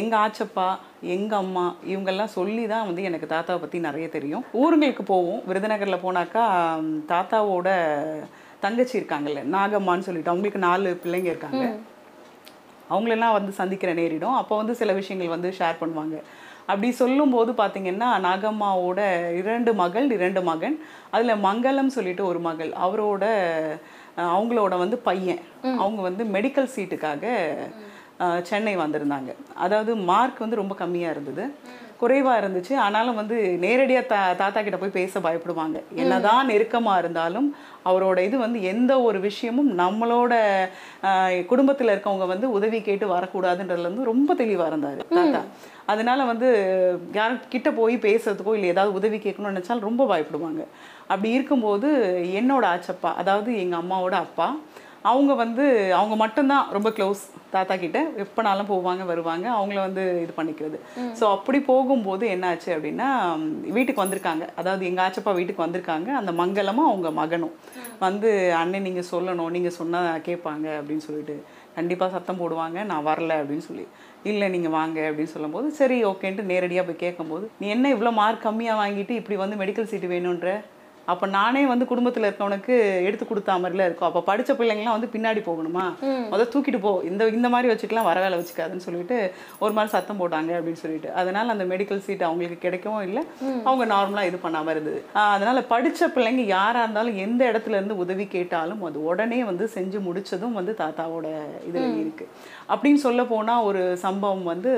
எங்க 0.00 0.14
ஆச்சப்பா 0.24 0.68
எங்க 1.16 1.32
அம்மா 1.42 1.64
இவங்கெல்லாம் 1.92 2.34
சொல்லி 2.36 2.62
தான் 2.72 2.86
வந்து 2.88 3.02
எனக்கு 3.08 3.26
தாத்தாவை 3.32 3.60
பத்தி 3.62 3.78
நிறைய 3.88 4.06
தெரியும். 4.16 4.44
ஊருங்களுக்கு 4.62 5.04
போவோம். 5.12 5.42
விருதுநகர்ல 5.48 5.98
போனாக்கா 6.06 6.44
தாத்தாவோட 7.12 7.68
தங்கச்சி 8.66 8.94
இருக்காங்கல்ல 9.00 9.42
நாகம்மான்னு 9.56 10.06
சொல்லிட்டு 10.08 10.32
அவங்களுக்கு 10.32 10.66
நாலு 10.68 10.90
பிள்ளைங்க 11.02 11.28
இருக்காங்க. 11.32 11.64
அவங்களெல்லாம் 12.92 13.36
வந்து 13.36 13.52
சந்திக்கிற 13.58 13.90
நேரிடும். 14.00 14.38
அப்போ 14.40 14.54
வந்து 14.60 14.74
சில 14.80 14.92
விஷயங்கள் 15.00 15.34
வந்து 15.34 15.50
ஷேர் 15.58 15.80
பண்ணுவாங்க. 15.82 16.16
அப்படி 16.70 16.88
சொல்லும்போது 17.00 17.50
பார்த்தீங்கன்னா 17.60 18.08
நாகம்மாவோட 18.26 19.00
இரண்டு 19.40 19.70
மகள் 19.80 20.06
இரண்டு 20.16 20.40
மகன். 20.50 20.76
அதில் 21.14 21.42
மங்களம் 21.46 21.94
சொல்லிட்டு 21.96 22.22
ஒரு 22.30 22.40
மகள். 22.48 22.70
அவரோட 22.86 23.24
அவங்களோட 24.34 24.74
வந்து 24.82 24.96
பையன். 25.08 25.42
அவங்க 25.82 26.00
வந்து 26.08 26.24
மெடிக்கல் 26.36 26.72
சீட்டுக்காக 26.74 27.24
சென்னை 28.48 28.74
வந்திருந்தாங்க. 28.82 29.30
அதாவது 29.64 29.92
மார்க் 30.10 30.44
வந்து 30.44 30.60
ரொம்ப 30.62 30.74
கம்மியாக 30.82 31.14
இருந்தது. 31.14 31.44
குறைவாக 32.04 32.40
இருந்துச்சு. 32.42 32.72
ஆனாலும் 32.86 33.20
வந்து 33.20 33.36
நேரடியாக 33.66 34.08
தா 34.12 34.20
தாத்தா 34.42 34.60
கிட்ட 34.62 34.78
போய் 34.80 34.98
பேச 34.98 35.20
பயப்படுவாங்க. 35.26 35.78
என்னதான் 36.02 36.50
நெருக்கமாக 36.52 37.02
இருந்தாலும் 37.02 37.48
அவரோட 37.90 38.18
இது 38.28 38.36
வந்து 38.44 38.58
எந்த 38.72 38.92
ஒரு 39.08 39.18
விஷயமும் 39.28 39.70
நம்மளோட 39.82 40.34
குடும்பத்தில் 41.50 41.92
இருக்கவங்க 41.94 42.26
வந்து 42.32 42.46
உதவி 42.58 42.78
கேட்டு 42.88 43.06
வரக்கூடாதுன்றதுல 43.14 43.90
வந்து 43.90 44.10
ரொம்ப 44.12 44.34
தெளிவாக 44.42 44.70
இருந்தார் 44.72 45.00
தாத்தா. 45.18 45.42
அதனால 45.92 46.24
வந்து 46.32 46.48
யாரும் 47.18 47.40
கிட்ட 47.54 47.70
போய் 47.80 47.96
பேசுறதுக்கோ 48.06 48.54
இல்லை 48.58 48.70
ஏதாவது 48.74 48.98
உதவி 49.00 49.18
கேட்கணும்னு 49.24 49.52
நினச்சாலும் 49.52 49.88
ரொம்ப 49.88 50.02
பயப்படுவாங்க. 50.12 50.62
அப்படி 51.12 51.30
இருக்கும்போது 51.36 51.88
என்னோட 52.40 52.64
ஆச்சப்பா 52.74 53.10
அதாவது 53.22 53.50
எங்கள் 53.64 53.80
அம்மாவோட 53.82 54.16
அப்பா 54.26 54.48
அவங்க 55.08 55.32
வந்து 55.42 55.64
அவங்க 55.98 56.14
மட்டும்தான் 56.22 56.68
ரொம்ப 56.76 56.90
க்ளோஸ் 56.96 57.22
தாத்தா 57.54 57.74
கிட்ட. 57.82 57.98
எப்போனாலும் 58.22 58.68
போவாங்க 58.70 59.02
வருவாங்க 59.10 59.46
அவங்கள 59.56 59.78
வந்து 59.86 60.04
இது 60.22 60.32
பண்ணிக்கிறது. 60.38 60.78
ஸோ 61.18 61.24
அப்படி 61.36 61.58
போகும்போது 61.70 62.24
என்னாச்சு 62.34 62.70
அப்படின்னா 62.76 63.08
வீட்டுக்கு 63.76 64.04
வந்திருக்காங்க. 64.04 64.46
அதாவது 64.60 64.88
எங்கள் 64.90 65.04
ஆச்சப்பா 65.06 65.34
வீட்டுக்கு 65.38 65.64
வந்திருக்காங்க. 65.66 66.08
அந்த 66.20 66.32
மங்களமும் 66.40 66.88
அவங்க 66.90 67.10
மகனும் 67.20 67.54
வந்து 68.06 68.30
அண்ணன் 68.62 68.86
நீங்கள் 68.88 69.10
சொல்லணும். 69.12 69.52
நீங்கள் 69.56 69.78
சொன்னால் 69.80 70.24
கேட்பாங்க 70.28 70.66
அப்படின்னு 70.78 71.06
சொல்லிட்டு. 71.08 71.36
கண்டிப்பாக 71.78 72.12
சத்தம் 72.16 72.40
போடுவாங்க. 72.42 72.78
நான் 72.92 73.08
வரல 73.10 73.38
அப்படின்னு 73.42 73.66
சொல்லி. 73.70 73.86
இல்லை 74.30 74.46
நீங்கள் 74.52 74.74
வாங்க 74.78 74.98
அப்படின்னு 75.08 75.34
சொல்லும்போது 75.36 75.68
சரி 75.78 75.96
ஓகேன்ட்டு 76.10 76.50
நேரடியாக 76.50 76.84
போய் 76.88 77.02
கேட்கும்போது 77.02 77.46
நீ 77.60 77.66
என்ன 77.74 77.90
இவ்வளோ 77.94 78.12
மார்க் 78.20 78.46
கம்மியாக 78.46 78.80
வாங்கிட்டு 78.82 79.14
இப்படி 79.20 79.36
வந்து 79.42 79.58
மெடிக்கல் 79.62 79.90
சீட்டு 79.90 80.08
வேணுன்ற 80.12 80.50
அப்போ 81.12 81.26
நானே 81.36 81.62
வந்து 81.70 81.84
குடும்பத்தில் 81.90 82.26
இருக்கவனுக்கு 82.26 82.74
எடுத்து 83.08 83.24
கொடுத்தா 83.30 83.54
மாதிரிலாம் 83.62 83.88
இருக்கும். 83.88 84.08
அப்போ 84.08 84.20
படித்த 84.28 84.52
பிள்ளைங்களாம் 84.58 84.96
வந்து 84.96 85.10
பின்னாடி 85.14 85.40
போகணுமா? 85.48 85.84
முதல் 86.32 86.50
தூக்கிட்டு 86.54 86.80
போ. 86.84 86.92
இந்த 87.10 87.28
இந்த 87.38 87.48
மாதிரி 87.54 87.70
வச்சுக்கலாம் 87.72 88.08
வர 88.10 88.20
வேலை 88.24 88.38
வச்சுக்காதுன்னு 88.40 88.86
சொல்லிட்டு 88.86 89.18
ஒரு 89.64 89.74
மாதிரி 89.78 89.92
சத்தம் 89.94 90.20
போட்டாங்க 90.22 90.52
அப்படின்னு 90.58 90.82
சொல்லிட்டு. 90.84 91.10
அதனால 91.20 91.52
அந்த 91.56 91.66
மெடிக்கல் 91.72 92.02
சீட் 92.06 92.26
அவங்களுக்கு 92.28 92.58
கிடைக்கவும் 92.66 93.06
இல்லை. 93.08 93.24
அவங்க 93.68 93.86
நார்மலாக 93.94 94.30
இது 94.30 94.40
பண்ணாமல் 94.46 94.74
இருந்தது. 94.76 95.00
அதனால 95.36 95.62
படித்த 95.74 96.10
பிள்ளைங்க 96.16 96.44
யாராக 96.56 96.84
இருந்தாலும் 96.84 97.20
எந்த 97.26 97.42
இடத்துல 97.52 97.78
இருந்து 97.78 98.00
உதவி 98.04 98.26
கேட்டாலும் 98.36 98.82
அது 98.90 98.98
உடனே 99.10 99.40
வந்து 99.50 99.66
செஞ்சு 99.76 100.00
முடிச்சதும் 100.08 100.58
வந்து 100.60 100.74
தாத்தாவோட 100.82 101.28
இதில் 101.70 101.98
இருக்கு. 102.02 102.26
அப்படின்னு 102.72 103.00
சொல்ல 103.06 103.22
போனால் 103.32 103.66
ஒரு 103.70 103.82
சம்பவம் 104.04 104.44
வந்து 104.52 104.72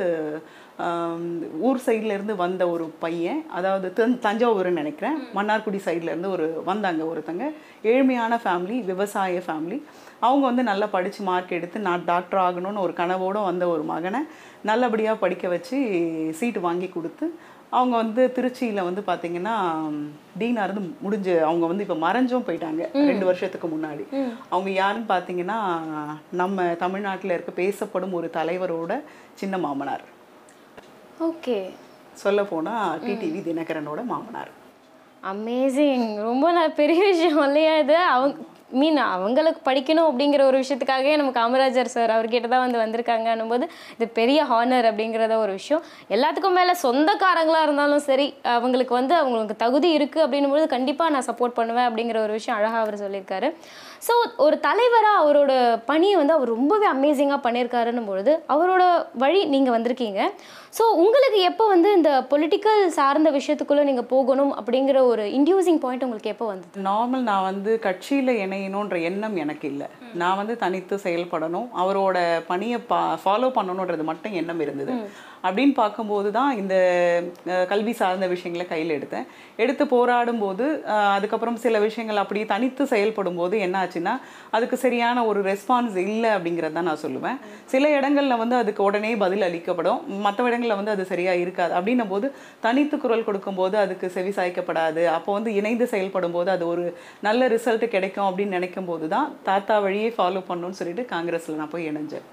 ஊர் 1.60 1.80
சைடுல 1.86 2.12
இருந்து 2.12 2.36
வந்த 2.36 2.70
ஒரு 2.70 2.92
பையன் 2.98 3.44
அதாவது 3.50 3.92
தஞ்- 3.96 4.18
தஞ்சாவூர்னு 4.18 4.70
நினைக்கிறேன். 4.70 5.22
மன்னார்குடி 5.34 5.80
சைடுல 5.84 6.02
இருந்து 6.02 6.30
ஒரு 6.30 6.62
வந்தாங்க 6.64 7.04
ஒருத்தங்க. 7.04 7.44
ஏழ்மையான 7.84 8.40
ஃபேமிலி 8.44 8.84
விவசாய 8.84 9.42
ஃபேமிலி 9.46 9.82
அவங்க 10.20 10.46
வந்து 10.46 10.62
நல்லா 10.62 10.86
படித்து 10.86 11.24
மார்க் 11.24 11.50
எடுத்து 11.50 11.78
நான் 11.78 12.04
டாக்டர் 12.04 12.40
ஆகணும்னு 12.40 12.78
ஒரு 12.78 12.92
கனவோட 12.96 13.44
வந்த 13.44 13.68
ஒரு 13.68 13.82
மகனை 13.82 14.20
நல்லபடியாக 14.62 15.16
படிக்க 15.18 15.48
வச்சு 15.48 15.78
சீட்டு 16.30 16.60
வாங்கி 16.60 16.88
கொடுத்து 16.88 17.34
அவங்க 17.70 17.96
வந்து 17.96 18.32
திருச்சியில் 18.36 18.82
வந்து 18.82 19.00
பார்த்தீங்கன்னா 19.06 19.54
டீனாக 20.38 20.64
இருந்து 20.64 20.94
முடிஞ்சு 21.00 21.44
அவங்க 21.44 21.66
வந்து 21.66 21.86
இப்போ 21.86 22.12
மறைஞ்சும் 22.12 22.44
போயிட்டாங்க 22.46 23.06
ரெண்டு 23.06 23.24
வருஷத்துக்கு 23.24 23.68
முன்னாடி. 23.68 24.04
அவங்க 24.48 24.70
யாருன்னு 24.70 25.06
பார்த்தீங்கன்னா 25.08 25.58
நம்ம 26.30 26.64
தமிழ்நாட்டில் 26.78 27.30
இருக்க 27.30 27.50
பேசப்படும் 27.50 28.12
ஒரு 28.12 28.30
தலைவரோட 28.34 29.00
சின்ன 29.34 29.58
மாமனார். 29.58 30.04
ஓகே. 31.20 31.58
சொல்ல 32.22 32.40
போனால் 32.44 32.98
டிடிவி 33.04 33.40
தினகரனோட 33.46 34.00
மாமனார். 34.10 34.50
அமேசிங் 35.22 36.08
ரொம்ப 36.26 36.52
நான் 36.52 36.76
பெரிய 36.82 37.00
விஷயம் 37.12 37.46
இல்லையா 37.46 37.72
இது? 37.78 37.96
அவங்க 37.96 38.54
மீன் 38.80 38.96
அவங்களுக்கு 38.96 39.60
படிக்கணும் 39.68 40.08
அப்படிங்கிற 40.10 40.42
ஒரு 40.50 40.56
விஷயத்துக்காகவே 40.62 41.16
நம்ம 41.18 41.32
காமராஜர் 41.38 41.92
சார் 41.94 42.12
அவர்கிட்ட 42.14 42.48
தான் 42.52 42.64
வந்து 42.64 42.80
வந்திருக்காங்கன்னும் 42.82 43.52
போது 43.52 43.64
இது 43.96 44.06
பெரிய 44.18 44.38
ஹானர் 44.44 44.88
அப்படிங்கிறத 44.90 45.34
ஒரு 45.42 45.52
விஷயம். 45.52 45.82
எல்லாத்துக்கும் 46.14 46.56
மேலே 46.58 46.72
சொந்தக்காரங்களாக 46.82 47.66
இருந்தாலும் 47.66 48.04
சரி 48.08 48.26
அவங்களுக்கு 48.56 48.94
வந்து 48.94 49.14
அவங்களுக்கு 49.14 49.56
தகுதி 49.64 49.90
இருக்குது 49.98 50.24
அப்படின்னும் 50.24 50.54
போது 50.56 50.66
கண்டிப்பாக 50.74 51.10
நான் 51.10 51.28
சப்போர்ட் 51.30 51.58
பண்ணுவேன் 51.58 51.88
அப்படிங்கிற 51.90 52.20
ஒரு 52.22 52.32
விஷயம் 52.32 52.58
அழகாக 52.58 52.82
அவர் 52.84 53.02
சொல்லியிருக்காரு. 53.04 53.50
ஸோ 54.06 54.14
ஒரு 54.44 54.56
தலைவராக 54.66 55.22
அவரோட 55.22 55.52
பணியை 55.90 56.16
வந்து 56.20 56.36
அவர் 56.36 56.54
ரொம்பவே 56.56 56.86
அமேசிங்காக 56.94 57.40
பண்ணியிருக்காருன்னும் 57.46 58.08
பொழுது 58.10 58.32
அவரோட 58.54 58.84
வழி 59.22 59.40
நீங்கள் 59.54 59.76
வந்திருக்கீங்க. 59.76 60.20
ஸோ 60.78 60.84
உங்களுக்கு 61.02 61.38
எப்போ 61.50 61.64
வந்து 61.74 61.90
இந்த 61.98 62.10
பொலிட்டிக்கல் 62.32 62.82
சார்ந்த 62.98 63.28
விஷயத்துக்குள்ளே 63.36 63.84
நீங்கள் 63.90 64.10
போகணும் 64.14 64.52
அப்படிங்கிற 64.60 64.98
ஒரு 65.12 65.24
இன்டியூசிங் 65.38 65.80
பாயிண்ட் 65.84 66.06
உங்களுக்கு 66.06 66.32
எப்போ 66.34 66.48
வந்தது? 66.52 66.82
நார்மல் 66.88 67.24
நான் 67.30 67.46
வந்து 67.50 67.72
கட்சியில் 67.86 68.32
இணையணுன்ற 68.44 68.98
எண்ணம் 69.10 69.38
எனக்கு 69.44 69.66
இல்லை. 69.72 69.88
நான் 70.22 70.38
வந்து 70.40 70.56
தனித்து 70.64 70.96
செயல்படணும். 71.06 71.70
அவரோட 71.84 72.18
பணியை 72.50 72.80
பா 72.90 73.00
ஃபாலோ 73.22 73.50
பண்ணணுன்றது 73.58 74.04
மட்டும் 74.10 74.36
எண்ணம் 74.42 74.62
இருந்தது. 74.66 74.94
அப்படின்னு 75.46 75.74
பார்க்கும்போது 75.80 76.28
தான் 76.36 76.52
இந்த 76.60 76.74
கல்வி 77.72 77.92
சார்ந்த 77.98 78.26
விஷயங்களை 78.32 78.64
கையில் 78.70 78.94
எடுத்தேன். 78.98 79.26
எடுத்து 79.62 79.84
போராடும் 79.92 80.40
போது 80.44 80.64
அதுக்கப்புறம் 81.16 81.58
சில 81.64 81.78
விஷயங்கள் 81.84 82.22
அப்படியே 82.22 82.46
தனித்து 82.54 82.84
செயல்படும் 82.92 83.38
போது 83.40 83.54
என்ன 83.66 83.82
ஆச்சுன்னா 83.86 84.14
அதுக்கு 84.56 84.76
சரியான 84.84 85.24
ஒரு 85.30 85.40
ரெஸ்பான்ஸ் 85.50 85.96
இல்லை 86.06 86.30
அப்படிங்கிறத 86.36 86.82
நான் 86.90 87.02
சொல்லுவேன். 87.04 87.38
சில 87.72 87.84
இடங்கள்ல 87.98 88.36
வந்து 88.42 88.56
அதுக்கு 88.62 88.82
உடனே 88.88 89.10
பதில் 89.24 89.44
அளிக்கப்படும். 89.48 90.00
மற்ற 90.26 90.44
இடங்கள்ல 90.50 90.76
வந்து 90.80 90.94
அது 90.94 91.04
சரியா 91.12 91.32
இருக்காது. 91.44 91.72
அப்படின்னும் 91.78 92.12
போது 92.12 92.26
தனித்து 92.66 92.96
குரல் 93.04 93.26
கொடுக்கும்போது 93.28 93.76
அதுக்கு 93.84 94.06
செவி 94.16 94.32
சாய்க்கப்படாது. 94.38 95.02
அப்போ 95.16 95.30
வந்து 95.38 95.50
இணைந்து 95.60 95.86
செயல்படும் 95.94 96.36
போது 96.36 96.50
அது 96.54 96.64
ஒரு 96.72 96.84
நல்ல 97.26 97.48
ரிசல்ட் 97.54 97.84
கிடைக்கும் 97.94 98.26
அப்படின்னு 98.28 98.56
நினைக்கும் 98.58 98.88
போது 98.90 99.04
தான் 99.14 99.28
தாத்தா 99.48 99.76
வழியே 99.86 100.10
ஃபாலோ 100.16 100.42
பண்ணணும்னு 100.50 100.78
சொல்லிட்டு 100.80 101.04
காங்கிரஸ்ல 101.14 101.56
நான் 101.60 101.72
போய் 101.74 101.88
இணைஞ்சேன். 101.90 102.24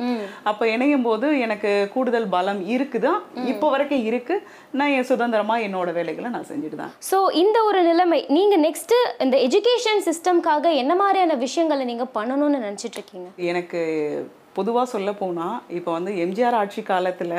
அப்போ 0.49 0.63
இணையும் 0.75 1.05
போது 1.07 1.27
எனக்கு 1.45 1.71
கூடுதல் 1.95 2.29
பலம் 2.35 2.61
இருக்குதான் 2.75 3.19
இப்போ 3.53 3.67
வரைக்கும் 3.73 4.05
இருக்கு. 4.09 4.37
நான் 4.79 4.93
என் 4.97 5.09
சுதந்திரமா 5.11 5.57
என்னோட 5.67 5.89
வேலைகளை 5.99 6.29
நான் 6.35 6.49
செஞ்சுட்டு 6.51 6.77
தான். 6.81 6.93
ஸோ 7.09 7.17
இந்த 7.43 7.57
ஒரு 7.69 7.81
நிலைமை 7.89 8.19
நீங்கள் 8.37 8.63
நெக்ஸ்ட்டு 8.67 8.97
இந்த 9.25 9.37
எஜுகேஷன் 9.47 10.01
சிஸ்டம்காக 10.07 10.71
என்ன 10.81 10.93
மாதிரியான 11.01 11.37
விஷயங்களை 11.45 11.83
நீங்கள் 11.91 12.13
பண்ணணும்னு 12.19 12.63
நினச்சிட்டு 12.67 12.97
இருக்கீங்க 12.99 13.27
எனக்கு 13.51 13.81
பொதுவாக 14.57 14.87
சொல்ல 14.91 15.09
போனால் 15.19 15.61
இப்போ 15.77 15.91
வந்து 15.95 16.11
எம்ஜிஆர் 16.23 16.57
ஆட்சி 16.57 16.81
காலத்தில் 16.89 17.31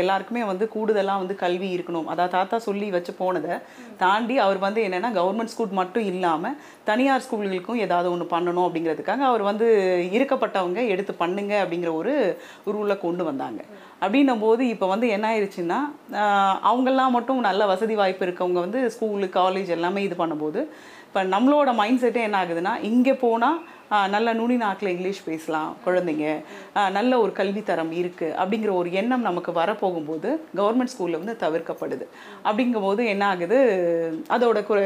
எல்லாருக்குமே 0.00 0.42
வந்து 0.50 0.64
கூடுதலாக 0.74 1.20
வந்து 1.22 1.34
கல்வி 1.42 1.68
இருக்கணும். 1.76 2.08
அதாவது 2.12 2.34
தாத்தா 2.34 2.56
சொல்லி 2.66 2.88
வச்சு 2.96 3.12
போனதை 3.20 3.54
தாண்டி 4.02 4.34
அவர் 4.46 4.58
வந்து 4.66 4.80
என்னென்னா 4.86 5.10
கவர்மெண்ட் 5.18 5.52
ஸ்கூல் 5.52 5.78
மட்டும் 5.80 6.08
இல்லாமல் 6.10 6.58
தனியார் 6.90 7.24
ஸ்கூல்களுக்கும் 7.26 7.80
ஏதாவது 7.84 8.10
ஒன்று 8.14 8.26
பண்ணணும் 8.34 8.66
அப்படிங்கிறதுக்காக 8.66 9.24
அவர் 9.30 9.44
வந்து 9.50 9.68
இருக்கப்பட்டவங்க 10.18 10.82
எடுத்து 10.94 11.14
பண்ணுங்க 11.22 11.54
அப்படிங்கிற 11.62 11.92
ஒரு 12.00 12.14
ரூலை 12.74 12.96
கொண்டு 13.06 13.24
வந்தாங்க. 13.30 13.62
அப்படின்னும் 14.02 14.44
போது 14.44 14.62
இப்போ 14.74 14.86
வந்து 14.92 15.06
என்ன 15.16 15.26
ஆயிடுச்சுன்னா 15.30 15.78
அவங்கெல்லாம் 16.70 17.16
மட்டும் 17.16 17.46
நல்ல 17.48 17.62
வசதி 17.72 17.94
வாய்ப்பு 18.00 18.24
இருக்கவங்க 18.26 18.60
வந்து 18.66 18.82
ஸ்கூலு 18.94 19.28
காலேஜ் 19.38 19.74
எல்லாமே 19.78 20.02
இது 20.08 20.16
பண்ணும்போது 20.22 20.62
இப்போ 21.08 21.20
நம்மளோட 21.34 21.70
மைண்ட் 21.80 22.00
செட்டே 22.02 22.22
என்ன 22.26 22.38
ஆகுதுன்னா 22.42 22.72
இங்கே 22.88 23.12
போனால் 23.22 23.58
நல்ல 24.14 24.28
நுனி 24.38 24.56
நாக்கில் 24.62 24.90
இங்கிலீஷ் 24.92 25.20
பேசலாம் 25.28 25.70
குழந்தைங்க 25.84 26.26
நல்ல 26.96 27.12
ஒரு 27.24 27.32
கல்வித்தரம் 27.38 27.92
இருக்குது 28.00 28.34
அப்படிங்கிற 28.40 28.72
ஒரு 28.80 28.88
எண்ணம் 29.00 29.26
நமக்கு 29.28 29.52
வரப்போகும்போது 29.60 30.28
கவர்மெண்ட் 30.58 30.92
ஸ்கூலில் 30.94 31.20
வந்து 31.22 31.36
தவிர்க்கப்படுது. 31.44 32.06
அப்படிங்கும்போது 32.48 33.04
என்ன 33.12 33.24
ஆகுது 33.32 33.58
அதோட 34.36 34.60
குறை 34.70 34.84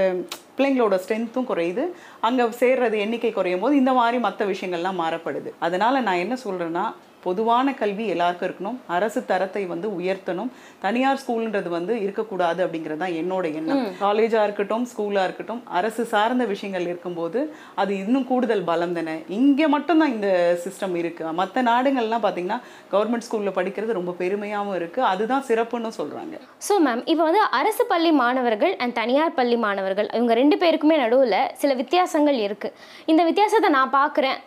பிள்ளைங்களோட 0.57 0.97
ஸ்ட்ரென்த்தும் 1.05 1.51
குறையுது. 1.51 1.87
அங்கே 2.29 2.47
சேர்றது 2.61 2.99
எண்ணிக்கை 3.07 3.33
குறையும் 3.33 3.65
போது 3.65 3.75
இந்த 3.83 3.95
மாதிரி 4.01 4.21
மற்ற 4.27 4.45
விஷயங்கள்லாம் 4.53 5.03
மாறப்படுது. 5.05 5.53
அதனால் 5.67 6.05
நான் 6.09 6.23
என்ன 6.27 6.37
சொல்கிறேன்னா 6.47 6.87
பொதுவான 7.27 7.75
கல்வி 7.81 8.07
எல்லாருக்கும் 8.15 8.49
இருக்கணும். 8.49 8.79
அரசு 8.97 9.21
தரத்தை 9.31 9.63
வந்து 9.73 9.89
உயர்த்தணும். 9.99 10.51
தனியார் 10.85 11.21
ஸ்கூல்ன்றது 11.23 11.71
வந்து 11.77 11.95
இருக்கக்கூடாது 12.05 12.61
அப்படிங்கிறது 12.67 13.03
தான் 13.05 13.17
என்னோட 13.23 13.45
எண்ணம். 13.61 13.83
காலேஜாக 14.05 14.47
இருக்கட்டும் 14.49 14.87
ஸ்கூலாக 14.93 15.27
இருக்கட்டும் 15.29 15.63
அரசு 15.81 16.05
சார்ந்த 16.15 16.47
விஷயங்கள் 16.53 16.89
இருக்கும்போது 16.91 17.41
அது 17.83 17.93
இன்னும் 18.05 18.29
கூடுதல் 18.31 18.67
பலம் 18.71 18.97
தானே? 18.99 19.17
இங்கே 19.39 19.67
மட்டும்தான் 19.75 20.15
இந்த 20.17 20.29
சிஸ்டம் 20.65 20.97
இருக்குது 21.03 21.37
மற்ற 21.41 21.63
நாடுகள்லாம் 21.71 22.25
பார்த்தீங்கன்னா 22.27 22.59
கவர்மெண்ட் 22.95 23.27
ஸ்கூலில் 23.29 23.57
படிக்கிறது 23.59 23.99
ரொம்ப 24.01 24.15
பெருமையாகவும் 24.23 24.77
இருக்குது 24.81 25.09
அதுதான் 25.13 25.47
சிறப்புன்னு 25.51 25.93
சொல்கிறாங்க 26.01 26.37
ஸோ 26.69 26.77
மேம் 26.87 27.03
இப்போ 27.13 27.25
வந்து 27.29 27.43
அரசு 27.61 27.85
பள்ளி 27.93 28.13
மாணவர்கள் 28.23 28.75
அண்ட் 28.83 28.97
தனியார் 29.01 29.37
பள்ளி 29.41 29.59
மாணவர்கள் 29.67 30.09
இவங்க 30.17 30.35
ரெண்டு 30.41 30.57
பேருக்குமே 30.63 30.97
நடுவில் 31.03 31.39
சில 31.63 31.75
வித்தியாசங்கள் 31.83 32.39
இருக்குது 32.47 32.77
இந்த 33.13 33.23
வித்தியாசத்தை 33.29 33.71
நான் 33.79 33.97
பார்க்குறேன் 33.99 34.41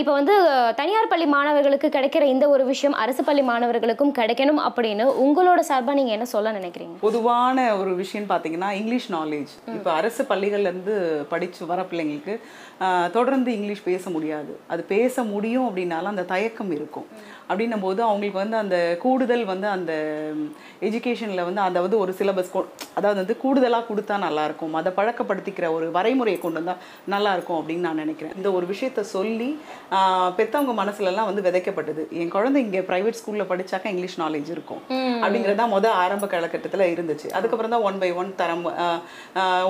இப்போ 0.00 0.12
வந்து 0.18 0.34
தனியார் 0.78 1.10
பள்ளி 1.10 1.26
மாணவர்களுக்கு 1.32 1.88
கிடைக்கிற 1.96 2.22
இந்த 2.32 2.44
ஒரு 2.52 2.64
விஷயம் 2.70 2.94
அரசு 3.02 3.22
பள்ளி 3.24 3.42
மாணவர்களுக்கும் 3.48 4.12
கிடைக்கணும் 4.18 4.60
அப்படின்னு 4.68 5.04
உங்களோட 5.24 5.60
சார்பாக 5.68 5.96
நீங்கள் 5.98 6.16
என்ன 6.16 6.26
சொல்ல 6.32 6.52
நினைக்கிறீங்க? 6.58 6.96
பொதுவான 7.00 7.66
ஒரு 7.80 7.92
விஷயம் 8.00 8.28
பார்த்தீங்கன்னா 8.30 8.70
இங்கிலீஷ் 8.78 9.08
நாலேஜ் 9.16 9.52
இப்போ 9.76 9.90
அரசு 10.00 10.24
பள்ளிகள்ல 10.30 10.70
இருந்து 10.72 10.94
படித்து 11.32 11.66
வர 11.72 11.82
பிள்ளைங்களுக்கு 11.90 12.36
தொடர்ந்து 13.16 13.50
இங்கிலீஷ் 13.56 13.84
பேச 13.90 14.10
முடியாது. 14.16 14.52
அது 14.72 14.82
பேச 14.94 15.24
முடியும் 15.32 15.66
அப்படின்னாலும் 15.68 16.12
அந்த 16.14 16.26
தயக்கம் 16.34 16.72
இருக்கும். 16.78 17.06
அப்படின்னும் 17.50 17.84
போது 17.84 18.00
அவங்களுக்கு 18.06 18.40
வந்து 18.42 18.56
அந்த 18.62 18.76
கூடுதல் 19.04 19.44
வந்து 19.52 19.68
அந்த 19.76 19.92
எஜுகேஷனில் 20.88 21.46
வந்து 21.48 21.62
அதாவது 21.68 21.94
ஒரு 22.02 22.12
சிலபஸ் 22.18 22.52
அதாவது 22.98 23.18
வந்து 23.22 23.36
கூடுதலாக 23.44 23.88
கொடுத்தா 23.90 24.16
நல்லாயிருக்கும். 24.26 24.74
அதை 24.80 24.92
பழக்கப்படுத்திக்கிற 24.98 25.68
ஒரு 25.76 25.88
வரைமுறையை 25.98 26.40
கொண்டு 26.42 26.60
வந்தால் 26.60 26.82
நல்லாயிருக்கும் 27.14 27.60
அப்படின்னு 27.60 27.86
நான் 27.88 28.02
நினைக்கிறேன். 28.04 28.36
இந்த 28.40 28.50
ஒரு 28.58 28.66
விஷயத்த 28.74 29.06
சொல்லி 29.16 29.50
பெத்தவங்க 30.38 30.72
மனசுலலாம் 30.80 31.28
வந்து 31.30 31.44
விதைக்கப்பட்டது. 31.48 32.04
என் 32.22 32.34
குழந்தை 32.36 32.62
இங்கே 32.66 32.82
ப்ரைவேட் 32.90 33.18
ஸ்கூலில் 33.20 33.50
படிச்சாக்கா 33.52 33.92
இங்கிலீஷ் 33.92 34.18
நாலேஜ் 34.24 34.50
இருக்கும். 34.56 34.82
அப்படிங்கிறது 35.22 35.60
தான் 35.62 35.74
முத 35.76 35.86
ஆரம்ப 36.04 36.28
காலகட்டத்தில் 36.34 36.90
இருந்துச்சு. 36.94 37.28
அதுக்கப்புறம் 37.38 37.74
தான் 37.76 37.86
ஒன் 37.90 38.00
பை 38.02 38.10
ஒன் 38.22 38.32
தரம் 38.42 38.66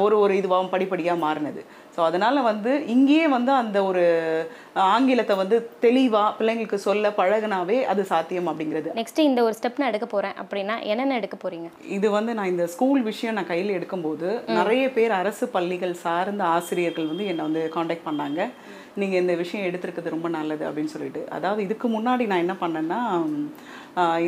ஒரு 0.04 0.16
ஒரு 0.25 0.35
இதுவாகவும் 0.40 0.73
படிப்படியாக 0.76 1.25
மாறினது. 1.26 1.62
ஸோ 1.95 2.02
அதனால் 2.09 2.47
வந்து 2.49 2.73
இங்கேயே 2.95 3.26
வந்து 3.35 3.52
அந்த 3.61 3.78
ஒரு 3.90 4.02
ஆங்கிலத்தை 4.97 5.35
வந்து 5.40 5.57
தெளிவாக 5.85 6.28
பிள்ளைங்களுக்கு 6.38 6.78
சொல்ல 6.88 7.11
பழகுனாவே 7.21 7.78
அது 7.92 8.02
சாத்தியம் 8.11 8.50
அப்படிங்கிறது. 8.50 8.90
நெக்ஸ்ட் 9.00 9.21
இந்த 9.28 9.40
ஒரு 9.47 9.54
ஸ்டெப் 9.59 9.80
நான் 9.80 9.90
எடுக்க 9.92 10.09
போகிறேன் 10.12 10.37
அப்படின்னா 10.42 10.76
என்னென்ன 10.92 11.16
எடுக்க 11.21 11.37
போகிறீங்க 11.45 11.71
இது 11.97 12.09
வந்து 12.16 12.35
நான் 12.38 12.52
இந்த 12.54 12.66
ஸ்கூல் 12.75 13.02
விஷயம் 13.11 13.37
நான் 13.38 13.50
கையில் 13.52 13.76
எடுக்கும்போது 13.78 14.28
நிறைய 14.59 14.85
பேர் 14.99 15.14
அரசு 15.21 15.47
பள்ளிகள் 15.57 15.95
சார்ந்த 16.04 16.45
ஆசிரியர்கள் 16.57 17.11
வந்து 17.12 17.26
என்னை 17.33 17.45
வந்து 17.49 17.64
காண்டாக்ட் 17.76 18.09
பண்ணாங்க. 18.09 18.42
நீங்கள் 19.02 19.23
இந்த 19.23 19.35
விஷயம் 19.43 19.67
எடுத்திருக்கிறது 19.69 20.14
ரொம்ப 20.17 20.28
நல்லது 20.38 20.64
அப்படின்னு 20.69 20.95
சொல்லிட்டு. 20.95 21.23
அதாவது 21.37 21.61
இதுக்கு 21.67 21.88
முன்னாடி 21.97 22.26
நான் 22.31 22.45
என்ன 22.45 22.57
பண்ணேன்னா 22.62 23.00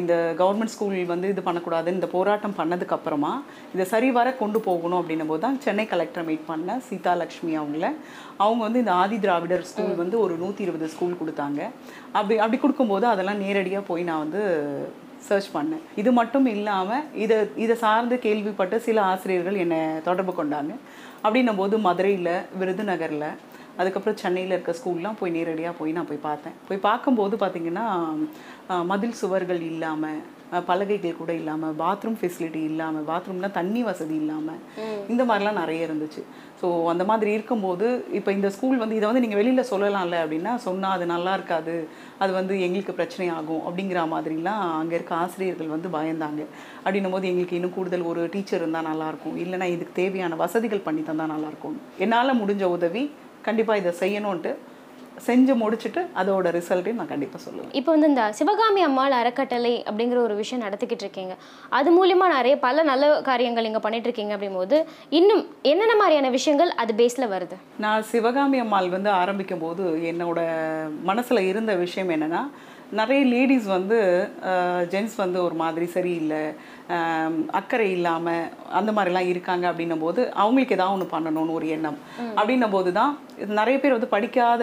இந்த 0.00 0.14
கவர்மெண்ட் 0.40 0.74
ஸ்கூல் 0.74 0.96
வந்து 1.14 1.30
இது 1.32 1.42
பண்ணக்கூடாதுன்னு 1.48 1.98
இந்த 2.00 2.08
போராட்டம் 2.14 2.58
பண்ணதுக்கப்புறமா 2.60 3.32
இதை 3.74 3.80
இதை 3.80 3.92
சரிவர 3.92 4.28
கொண்டு 4.40 4.58
போகணும் 4.66 4.98
அப்படின்னும் 5.00 5.30
போது 5.30 5.40
தான் 5.44 5.58
சென்னை 5.64 5.84
கலெக்டரை 5.90 6.22
மீட் 6.26 6.48
பண்ண 6.48 6.74
சீதா 6.86 7.12
லக்ஷ்மி 7.20 7.52
அவங்கள. 7.60 7.86
அவங்க 8.44 8.60
வந்து 8.66 8.80
இந்த 8.82 8.92
ஆதி 9.02 9.16
திராவிடர் 9.22 9.64
ஸ்கூல் 9.70 9.94
வந்து 10.00 10.16
ஒரு 10.24 10.34
நூற்றி 10.42 10.62
இருபது 10.66 10.88
ஸ்கூல் 10.94 11.20
கொடுத்தாங்க. 11.20 11.60
அப்படி 12.18 12.36
அப்படி 12.44 12.58
கொடுக்கும்போது 12.64 13.06
அதெல்லாம் 13.12 13.40
நேரடியாக 13.44 13.88
போய் 13.90 14.04
நான் 14.08 14.22
வந்து 14.24 14.42
சர்ச் 15.28 15.48
பண்ணேன். 15.54 15.82
இது 16.00 16.10
மட்டும் 16.18 16.46
இல்லாமல் 16.54 17.06
இதை 17.24 17.38
இதை 17.64 17.76
சார்ந்து 17.84 18.18
கேள்விப்பட்டு 18.26 18.76
சில 18.88 19.00
ஆசிரியர்கள் 19.12 19.60
என்னை 19.64 19.80
தொடர்பு 20.08 20.34
கொண்டாங்க. 20.40 20.74
அப்படின்னும் 21.24 21.60
போது 21.62 21.78
மதுரையில் 21.88 22.34
விருதுநகரில் 22.60 23.26
அதுக்கப்புறம் 23.78 24.20
சென்னையில் 24.22 24.56
இருக்க 24.56 24.74
ஸ்கூல்லாம் 24.80 25.18
போய் 25.20 25.36
நேரடியாக 25.36 25.74
போய் 25.78 25.96
நான் 25.98 26.10
போய் 26.10 26.26
பார்த்தேன். 26.28 26.58
போய் 26.68 26.86
பார்க்கும்போது 26.90 27.36
பார்த்தீங்கன்னா 27.44 27.86
மதில் 28.90 29.18
சுவர்கள் 29.22 29.62
இல்லாமல் 29.72 30.20
பலகைகள் 30.68 31.18
கூட 31.18 31.32
இல்லாமல் 31.40 31.74
பாத்ரூம் 31.80 32.16
ஃபெசிலிட்டி 32.20 32.60
இல்லாமல் 32.68 33.04
பாத்ரூம்லாம் 33.10 33.56
தண்ணி 33.58 33.80
வசதி 33.88 34.14
இல்லாமல் 34.22 34.60
இந்த 35.12 35.22
மாதிரிலாம் 35.28 35.60
நிறைய 35.60 35.86
இருந்துச்சு. 35.86 36.22
ஸோ 36.60 36.68
அந்த 36.92 37.04
மாதிரி 37.10 37.30
இருக்கும்போது 37.36 37.86
இப்போ 38.18 38.30
இந்த 38.38 38.48
ஸ்கூல் 38.56 38.80
வந்து 38.82 38.96
இதை 38.98 39.06
வந்து 39.10 39.22
நீங்கள் 39.24 39.40
வெளியில் 39.40 39.68
சொல்லலாம்ல 39.70 40.16
அப்படின்னா 40.24 40.52
சொன்னால் 40.66 40.94
அது 40.96 41.06
நல்லா 41.12 41.32
இருக்காது 41.38 41.76
அது 42.22 42.32
வந்து 42.38 42.54
எங்களுக்கு 42.66 42.98
பிரச்சனை 42.98 43.28
ஆகும் 43.36 43.62
அப்படிங்கிற 43.68 44.02
மாதிரிலாம் 44.14 44.64
அங்கே 44.80 44.96
இருக்க 44.98 45.14
ஆசிரியர்கள் 45.22 45.74
வந்து 45.76 45.90
பயந்தாங்க. 45.96 46.42
அப்படின்னும் 46.84 47.16
போது 47.16 47.30
எங்களுக்கு 47.32 47.58
இன்னும் 47.60 47.76
கூடுதல் 47.78 48.08
ஒரு 48.12 48.22
டீச்சர் 48.34 48.62
இருந்தால் 48.62 48.88
நல்லாயிருக்கும் 48.90 49.38
இல்லைன்னா 49.44 49.68
இதுக்கு 49.76 49.98
தேவையான 50.02 50.36
வசதிகள் 50.44 50.86
பண்ணி 50.88 51.04
தந்தால் 51.10 51.34
நல்லாயிருக்கும் 51.34 51.78
என்னால் 52.06 52.40
முடிஞ்ச 52.42 52.64
உதவி 52.76 53.04
கண்டிப்பாக 53.46 53.80
இதை 53.82 53.92
செய்யணுன்ட்டு 54.02 54.52
செஞ்சு 55.26 55.52
முடிச்சுட்டு 55.62 56.00
அதோட 56.20 56.50
ரிசல்ட்டையும் 56.56 57.00
நான் 57.00 57.10
கண்டிப்பாக 57.10 57.40
சொல்லுவேன். 57.46 57.72
இப்போ 57.78 57.90
வந்து 57.94 58.08
இந்த 58.10 58.22
சிவகாமி 58.38 58.80
அம்மாள் 58.86 59.16
அறக்கட்டளை 59.18 59.72
அப்படிங்கிற 59.88 60.18
ஒரு 60.26 60.34
விஷயம் 60.40 60.62
நடத்திக்கிட்டு 60.64 61.04
இருக்கீங்க. 61.06 61.34
அது 61.78 61.88
மூலியமா 61.96 62.26
நிறைய 62.36 62.54
பல 62.66 62.82
நல்ல 62.90 63.10
காரியங்கள் 63.28 63.68
இங்கே 63.68 63.82
பண்ணிட்டு 63.86 64.08
இருக்கீங்க 64.08 64.34
அப்படிங்கும்போது 64.36 64.78
இன்னும் 65.18 65.42
என்னென்ன 65.72 65.96
மாதிரியான 66.02 66.30
விஷயங்கள் 66.38 66.72
அது 66.84 66.94
பேஸில் 67.00 67.32
வருது? 67.34 67.58
நான் 67.84 68.08
சிவகாமி 68.12 68.60
அம்மாள் 68.64 68.94
வந்து 68.96 69.12
ஆரம்பிக்கும் 69.22 69.64
போது 69.66 69.84
என்னோட 70.12 70.40
மனசில் 71.10 71.48
இருந்த 71.52 71.74
விஷயம் 71.84 72.12
என்னென்னா 72.16 72.42
நிறைய 73.00 73.22
லேடிஸ் 73.32 73.66
வந்து 73.76 73.98
ஜென்ஸ் 74.92 75.16
வந்து 75.24 75.38
ஒரு 75.46 75.56
மாதிரி 75.64 75.86
சரியில்லை. 75.96 76.44
அக்கறை 77.58 77.88
இல்லாமல் 77.96 78.46
அந்த 78.78 78.90
மாதிரிலாம் 78.96 79.30
இருக்காங்க 79.32 79.64
அப்படின்னும் 79.70 80.04
போது 80.04 80.20
அவங்களுக்கு 80.42 80.76
ஏதாவது 80.76 80.94
ஒன்று 80.96 81.14
பண்ணணும்னு 81.14 81.56
ஒரு 81.58 81.66
எண்ணம். 81.76 81.98
அப்படின்னும் 82.38 82.74
போது 82.76 82.90
தான் 83.00 83.12
நிறைய 83.58 83.76
பேர் 83.82 83.94
வந்து 83.96 84.08
படிக்காத 84.14 84.62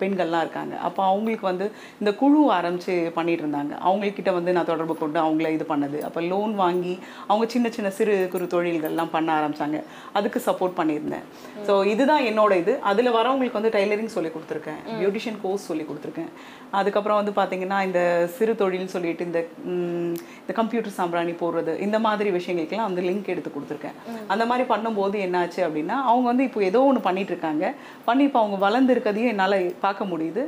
பெண்கள்லாம் 0.00 0.44
இருக்காங்க. 0.44 0.74
அப்போ 0.86 1.00
அவங்களுக்கு 1.10 1.46
வந்து 1.50 1.66
இந்த 2.00 2.10
குழு 2.20 2.40
ஆரம்பித்து 2.56 2.94
பண்ணிட்டு 3.16 3.42
இருந்தாங்க 3.44 3.74
அவங்கக்கிட்ட 3.86 4.32
வந்து 4.38 4.54
நான் 4.56 4.68
தொடர்பு 4.72 4.94
கொண்டு 5.00 5.18
அவங்கள 5.24 5.48
இது 5.56 5.64
பண்ணது. 5.72 5.98
அப்போ 6.08 6.20
லோன் 6.32 6.52
வாங்கி 6.62 6.94
அவங்க 7.30 7.46
சின்ன 7.54 7.72
சின்ன 7.76 7.90
சிறு 7.98 8.14
குறு 8.34 8.46
தொழில்கள்லாம் 8.54 9.14
பண்ண 9.16 9.30
ஆரம்பிச்சாங்க. 9.38 9.80
அதுக்கு 10.20 10.40
சப்போர்ட் 10.48 10.78
பண்ணியிருந்தேன். 10.80 11.26
ஸோ 11.68 11.76
இதுதான் 11.92 12.26
என்னோட 12.30 12.52
இது. 12.62 12.74
அதில் 12.92 13.16
வரவங்களுக்கு 13.18 13.60
வந்து 13.60 13.74
டைலரிங் 13.78 14.14
சொல்லி 14.16 14.32
கொடுத்துருக்கேன். 14.36 14.80
பியூட்டிஷியன் 15.00 15.40
கோர்ஸ் 15.44 15.68
சொல்லி 15.70 15.86
கொடுத்துருக்கேன். 15.90 16.30
அதுக்கப்புறம் 16.80 17.20
வந்து 17.20 17.34
பார்த்தீங்கன்னா 17.40 17.80
இந்த 17.88 18.00
சிறு 18.36 18.52
தொழில் 18.62 18.94
சொல்லிட்டு 18.94 19.26
இந்த 19.30 19.40
இந்த 20.42 20.52
கம்ப்யூட்டர் 20.60 20.96
சாம்பிராணி 21.00 21.34
போடுறது. 21.54 21.74
இந்த 21.86 21.98
மாதிரி 22.06 22.28
விஷயங்களுக்கெல்லாம் 22.38 22.90
வந்து 22.90 23.06
லிங்க் 23.08 23.32
எடுத்து 23.34 23.50
கொடுத்துருக்கேன். 23.56 23.96
அந்த 24.34 24.44
மாதிரி 24.50 24.66
பண்ணும்போது 24.74 25.16
என்னாச்சு 25.26 25.60
அப்படின்னா 25.66 25.96
அவங்க 26.10 26.26
வந்து 26.32 26.46
இப்போ 26.48 26.62
ஏதோ 26.70 26.82
ஒன்று 26.90 27.06
பண்ணிட்டு 27.08 27.34
இருக்காங்க 27.34 27.64
பண்ணி 28.08 28.24
இப்போ 28.28 28.40
அவங்க 28.42 28.58
வளர்ந்துருக்கதையும் 28.66 29.32
என்னால் 29.34 29.58
பார்க்க 29.84 30.12
முடியுது. 30.12 30.44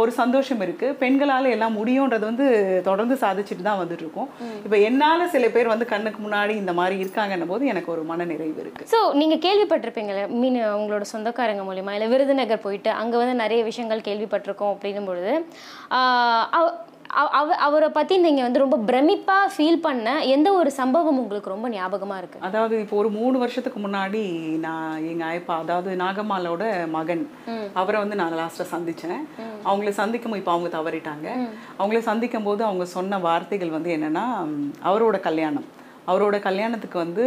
ஒரு 0.00 0.10
சந்தோஷம் 0.20 0.60
இருக்குது 0.64 0.96
பெண்களால் 1.00 1.48
எல்லாம் 1.54 1.76
முடியுன்றது 1.78 2.24
வந்து 2.30 2.46
தொடர்ந்து 2.88 3.14
சாதிச்சுட்டு 3.22 3.64
தான் 3.68 3.80
வந்துட்டு 3.80 4.04
இருக்கோம் 4.04 4.28
இப்போ 4.64 4.76
என்னால் 4.88 5.24
சில 5.34 5.48
பேர் 5.54 5.72
வந்து 5.72 5.86
கண்ணுக்கு 5.92 6.20
முன்னாடி 6.26 6.54
இந்த 6.62 6.72
மாதிரி 6.80 6.96
இருக்காங்கன்னும் 7.04 7.52
போது 7.52 7.72
எனக்கு 7.72 7.90
ஒரு 7.94 8.04
மன 8.10 8.26
நிறைவு 8.32 8.62
இருக்குது 8.64 8.90
ஸோ 8.94 9.00
நீங்கள் 9.20 9.42
கேள்விப்பட்டிருப்பீங்களே 9.46 10.24
மீன் 10.40 10.60
உங்களோட 10.78 11.06
சொந்தக்காரங்க 11.12 11.64
மூலிமா 11.70 11.94
இல்லை 11.98 12.10
விருதுநகர் 12.14 12.64
போயிட்டு 12.66 12.92
அங்கே 13.02 13.18
வந்து 13.22 13.36
நிறைய 13.44 13.62
விஷயங்கள் 13.70 14.06
கேள்விப்பட்டிருக்கோம் 14.08 14.74
அப்படின்னும் 14.74 15.10
பொழுது 15.10 15.34
அவ- 17.14 17.28
அவ- 17.28 17.42
அவ- 17.44 17.54
அவரை 17.54 17.88
பற்றி 17.88 18.18
நீங்கள் 18.18 18.42
வந்து 18.42 18.58
ரொம்ப 18.58 18.76
பிரமிப்பாக 18.76 19.50
ஃபீல் 19.56 19.76
பண்ண 19.76 20.24
எந்த 20.24 20.52
ஒரு 20.52 20.70
சம்பவம் 20.70 21.18
உங்களுக்கு 21.18 21.50
ரொம்ப 21.50 21.68
ஞாபகமாக 21.68 22.18
இருக்கு? 22.18 22.38
அதாவது 22.40 22.80
இப்போ 22.80 22.96
ஒரு 22.96 23.10
மூணு 23.10 23.38
வருஷத்துக்கு 23.38 23.80
முன்னாடி 23.80 24.58
நான் 24.58 25.04
எங்க 25.04 25.24
ஆயப்பா 25.24 25.58
அதாவது 25.58 25.96
நாகம்மாளோட 25.96 26.88
மகன் 26.88 27.30
அவரை 27.72 28.00
வந்து 28.00 28.16
நான் 28.16 28.32
லாஸ்ட்டாக 28.32 28.74
சந்திச்சேன். 28.74 29.24
அவங்கள 29.64 29.88
சந்திக்கும் 29.88 30.34
இப்போ 30.34 30.52
அவங்க 30.52 30.78
தவறிட்டாங்க. 30.78 31.48
அவங்கள 31.78 31.98
சந்திக்கும் 31.98 32.42
போது 32.42 32.64
அவங்க 32.64 32.84
சொன்ன 32.84 33.18
வார்த்தைகள் 33.18 33.70
வந்து 33.70 33.96
என்னன்னா 33.96 34.24
அவரோட 34.84 35.20
கல்யாணம். 35.20 35.82
அவரோட 36.10 36.36
கல்யாணத்துக்கு 36.48 36.98
வந்து 37.04 37.24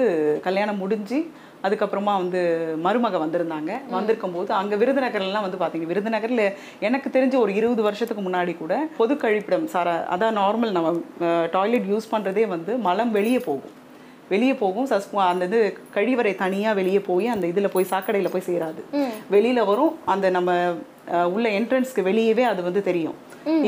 கல்யாணம் 0.48 0.81
முடிஞ்சு 0.84 1.19
அதுக்கப்புறமா 1.65 2.13
வந்து 2.22 2.41
மருமக 2.86 3.17
வந்திருந்தாங்க. 3.24 3.72
வந்திருக்கும் 3.96 4.36
போது 4.36 4.51
அங்கே 4.57 4.75
விருதுநகர்லாம் 4.81 5.46
வந்து 5.46 5.60
பார்த்தீங்க 5.62 5.88
விருதுநகரில் 5.91 6.43
எனக்கு 6.88 7.07
தெரிஞ்ச 7.15 7.36
ஒரு 7.43 7.51
இருபது 7.60 7.81
வருஷத்துக்கு 7.88 8.24
முன்னாடி 8.27 8.53
கூட 8.57 8.75
பொது 9.00 9.15
கழிப்பிடம் 9.24 9.65
சார 9.74 9.96
அதான் 10.15 10.38
நார்மல் 10.41 10.75
நம்ம 10.77 10.91
டாய்லெட் 11.55 11.89
யூஸ் 11.93 12.12
பண்ணுறதே 12.13 12.46
வந்து 12.55 12.74
மலம் 12.88 13.15
வெளியே 13.17 13.41
போகும். 13.50 13.74
வெளியே 14.34 14.53
போகும் 14.62 14.88
சஸ் 14.91 15.10
அந்த 15.31 15.43
இது 15.50 15.60
கழிவறை 15.96 16.34
தனியாக 16.43 16.77
வெளியே 16.81 17.01
போய் 17.10 17.27
அந்த 17.34 17.46
இதில் 17.51 17.74
போய் 17.75 17.91
சாக்கடையில் 17.91 18.34
போய் 18.34 18.48
சேராது. 18.50 18.81
வெளியில் 19.36 19.67
வரும் 19.72 19.93
அந்த 20.13 20.29
நம்ம 20.38 20.51
உள்ள 21.35 21.47
என்ட்ரன்ஸ்க்கு 21.57 22.01
வெளியவே 22.09 22.43
அது 22.51 22.61
வந்து 22.67 22.81
தெரியும். 22.89 23.17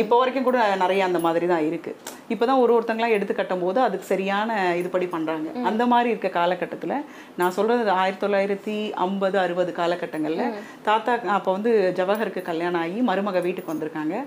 இப்போ 0.02 0.16
வரைக்கும் 0.20 0.48
கூட 0.48 0.62
நிறைய 0.82 1.02
அந்த 1.08 1.20
மாதிரி 1.26 1.46
தான் 1.52 1.66
இருக்கு. 1.68 1.92
இப்போதான் 2.34 2.62
ஒரு 2.64 2.72
ஒருத்தங்களா 2.78 3.10
எடுத்து 3.18 3.34
கட்டும் 3.36 3.64
போது 3.66 3.80
அதுக்கு 3.86 4.06
சரியான 4.12 4.58
இதுபடி 4.80 5.08
பண்றாங்க. 5.14 5.48
அந்த 5.70 5.84
மாதிரி 5.92 6.10
இருக்க 6.14 6.30
காலகட்டத்துல 6.40 6.96
நான் 7.40 7.56
சொல்றது 7.58 7.92
ஆயிரத்தி 8.02 8.24
தொள்ளாயிரத்தி 8.26 8.76
ஐம்பது 9.06 9.40
அறுபது 9.44 9.74
காலகட்டங்கள்ல 9.80 10.46
தாத்தா 10.88 11.16
அப்போ 11.38 11.54
வந்து 11.58 11.74
ஜவஹருக்கு 12.00 12.44
கல்யாணம் 12.50 12.82
ஆகி 12.84 13.00
மருமக 13.12 13.42
வீட்டுக்கு 13.48 13.74
வந்திருக்காங்க. 13.74 14.18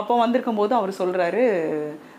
அப்போ 0.00 0.16
வந்திருக்கும் 0.24 0.60
போது 0.62 0.74
அவர் 0.80 0.98
சொல்றாரு 1.02 1.44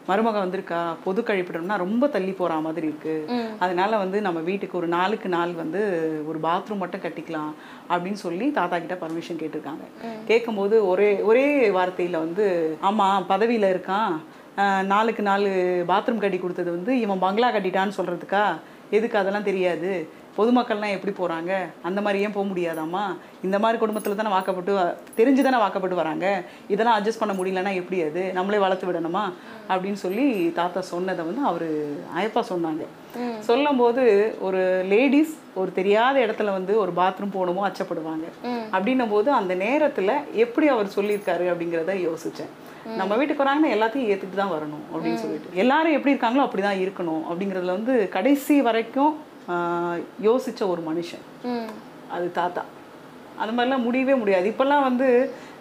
மருமக 0.07 0.37
வந்திருக்கா 0.43 0.95
பொது 1.03 1.21
கழிப்பிடம்னா 1.21 1.77
ரொம்ப 1.77 2.07
தள்ளி 2.07 2.31
போற 2.31 2.53
மாதிரி 2.55 2.87
இருக்கு. 2.87 3.15
அதனால 3.59 3.97
வந்து 3.97 4.21
நம்ம 4.21 4.39
வீட்டுக்கு 4.39 4.77
ஒரு 4.77 4.87
நாளுக்கு 4.87 5.29
நாள் 5.29 5.53
வந்து 5.53 5.81
ஒரு 6.27 6.39
பாத்ரூம் 6.39 6.77
மட்டும் 6.77 7.01
கட்டிக்கலாம் 7.01 7.51
அப்படின்னு 7.89 8.19
சொல்லி 8.25 8.51
தாத்தா 8.51 8.79
கிட்ட 8.79 8.97
பர்மிஷன் 9.05 9.41
கேட்டிருக்காங்க. 9.41 9.85
கேட்கும்போது 10.27 10.87
ஒரே 10.87 11.21
ஒரே 11.21 11.69
வார்த்தையில 11.69 12.11
வந்து 12.11 12.77
ஆமா 12.83 13.07
பதவியில 13.29 13.67
இருக்கான். 13.75 14.13
ஆஹ் 14.57 14.85
நாளுக்கு 14.85 15.23
நாலு 15.23 15.49
பாத்ரூம் 15.87 16.17
கட்டி 16.17 16.37
கொடுத்தது 16.37 16.71
வந்து 16.71 16.99
இவன் 16.99 17.19
பங்களா 17.19 17.51
கட்டிட்டான்னு 17.51 17.97
சொல்றதுக்கா? 17.97 18.43
எதுக்கு 18.89 19.17
அதெல்லாம் 19.17 19.43
தெரியாது. 19.43 20.07
பொதுமக்கள்லாம் 20.37 20.95
எப்படி 20.97 21.13
போறாங்க? 21.19 21.51
அந்த 21.83 22.01
மாதிரி 22.01 22.23
ஏன் 22.23 22.31
போக 22.31 22.47
முடியாதாம்மா? 22.47 23.03
இந்த 23.43 23.59
மாதிரி 23.59 23.85
குடும்பத்துல 23.85 24.15
தானே 24.15 24.29
வாக்கப்பட்டு 24.29 24.73
தெரிஞ்சு 25.17 25.41
தானே 25.41 25.57
வாக்கப்பட்டு 25.57 25.95
வராங்க. 25.95 26.43
இதெல்லாம் 26.67 26.97
அட்ஜஸ்ட் 26.99 27.19
பண்ண 27.19 27.33
முடியலன்னா 27.33 27.73
எப்படி 27.73 28.01
அது? 28.01 28.23
நம்மளே 28.33 28.57
வளர்த்து 28.57 28.91
விடணுமா? 28.91 29.23
அப்படின்னு 29.69 29.99
சொல்லி 30.05 30.51
தாத்தா 30.51 30.81
சொன்னதை 30.81 31.25
வந்து 31.25 31.43
அவர் 31.45 31.67
அயப்பா 32.17 32.43
சொன்னாங்க. 32.49 32.85
சொல்லும்போது 33.39 34.03
ஒரு 34.41 34.83
லேடிஸ் 34.85 35.33
ஒரு 35.55 35.71
தெரியாத 35.73 36.19
இடத்துல 36.19 36.51
வந்து 36.51 36.77
ஒரு 36.77 36.91
பாத்ரூம் 36.97 37.35
போகணுமோ 37.35 37.61
அச்சப்படுவாங்க. 37.69 38.25
அப்படின்னும் 38.71 39.09
போது 39.09 39.31
அந்த 39.31 39.55
நேரத்துல 39.55 40.13
எப்படி 40.31 40.67
அவர் 40.67 40.95
சொல்லியிருக்காரு 40.95 41.45
அப்படிங்கிறத 41.53 41.95
யோசிச்சேன். 42.07 42.51
நம்ம 42.97 43.15
வீட்டுக்கு 43.15 43.43
வராங்கன்னா 43.43 43.71
எல்லாத்தையும் 43.75 44.09
ஏத்துட்டு 44.13 44.35
தான் 44.35 44.51
வரணும் 44.51 44.83
அப்படின்னு 44.93 45.15
சொல்லிட்டு. 45.15 45.49
எல்லாரும் 45.53 45.91
எப்படி 45.91 46.13
இருக்காங்களோ 46.15 46.43
அப்படிதான் 46.47 46.81
இருக்கணும். 46.85 47.23
அப்படிங்கிறதுல 47.29 47.77
வந்து 47.79 48.09
கடைசி 48.09 48.61
வரைக்கும் 48.61 49.13
யோசிச்ச 50.27 50.61
ஒரு 50.73 50.81
மனுஷன். 50.89 51.25
அது 52.15 52.27
தாத்தா. 52.39 52.63
அந்த 53.41 53.51
மாதிரிலாம் 53.55 53.85
முடியவே 53.85 54.15
முடியாது. 54.21 54.45
இப்போல்லாம் 54.51 54.87
வந்து 54.89 55.07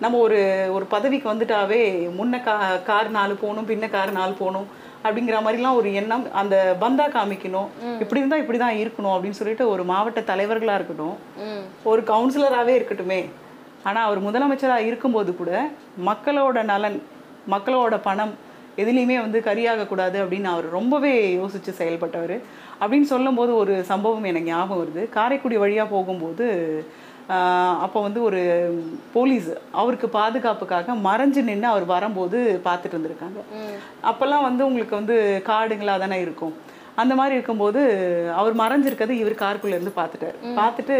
நம்ம 0.02 0.18
ஒரு 0.26 0.38
ஒரு 0.76 0.84
பதவிக்கு 0.94 1.26
வந்துட்டாவே 1.32 1.80
முன்ன 2.18 2.40
கா 2.46 2.54
கார் 2.88 3.10
நாலு 3.16 3.34
போகணும் 3.42 3.68
பின்ன 3.70 3.90
கார் 3.94 4.12
நாலு 4.18 4.34
போகணும் 4.40 4.66
அப்படிங்கிற 5.04 5.38
மாதிரிலாம் 5.46 5.78
ஒரு 5.80 5.88
எண்ணம் 6.00 6.24
அந்த 6.40 6.56
பந்தா 6.82 7.06
காமிக்கணும். 7.16 7.68
இப்படி 8.02 8.20
இருந்தால் 8.20 8.42
இப்படி 8.44 8.58
தான் 8.58 8.78
இருக்கணும் 8.82 9.14
அப்படின்னு 9.14 9.40
சொல்லிட்டு 9.40 9.64
ஒரு 9.72 9.82
மாவட்ட 9.90 10.20
தலைவர்களாக 10.30 10.78
இருக்கட்டும் 10.80 11.16
ஒரு 11.90 12.02
கவுன்சிலராகவே 12.12 12.76
இருக்கட்டுமே. 12.78 13.20
ஆனால் 13.88 14.06
அவர் 14.06 14.20
முதலமைச்சராக 14.26 14.88
இருக்கும்போது 14.90 15.32
கூட 15.40 15.52
மக்களோட 16.08 16.58
நலன் 16.72 16.98
மக்களோட 17.54 17.94
பணம் 18.08 18.34
எதுலேயுமே 18.82 19.16
வந்து 19.24 19.38
கரியாகக்கூடாது 19.48 20.18
அப்படின்னு 20.22 20.48
அவர் 20.54 20.66
ரொம்பவே 20.78 21.14
யோசித்து 21.40 21.72
செயல்பட்டவர். 21.80 22.36
அப்படின்னு 22.82 23.08
சொல்லும்போது 23.14 23.52
ஒரு 23.62 23.74
சம்பவம் 23.92 24.28
எனக்கு 24.30 24.50
ஞாபகம் 24.52 24.80
வருது. 24.82 25.02
காரைக்குடி 25.16 25.58
வழியாக 25.64 25.92
போகும்போது 25.94 26.48
அப்போ 27.84 27.98
வந்து 28.06 28.20
ஒரு 28.28 28.40
போலீஸ் 29.12 29.46
அவருக்கு 29.80 30.08
பாதுகாப்புக்காக 30.16 30.96
மறைஞ்சு 31.06 31.42
நின்று 31.46 31.66
அவர் 31.72 31.84
வரும்போது 31.92 32.38
பார்த்துட்டு 32.66 32.94
இருந்திருக்காங்க. 32.96 33.40
அப்போல்லாம் 34.10 34.46
வந்து 34.48 34.62
உங்களுக்கு 34.68 34.94
வந்து 35.00 35.16
காடுங்களாக 35.46 36.02
தானே 36.04 36.18
இருக்கும். 36.26 36.54
அந்த 37.02 37.12
மாதிரி 37.20 37.34
இருக்கும்போது 37.38 37.80
அவர் 38.40 38.60
மறைஞ்சிருக்கிறது 38.62 39.14
இவர் 39.22 39.42
காருக்குள்ள 39.44 39.76
இருந்து 39.76 39.94
பார்த்துட்டாரு. 40.00 40.36
பார்த்துட்டு 40.60 40.96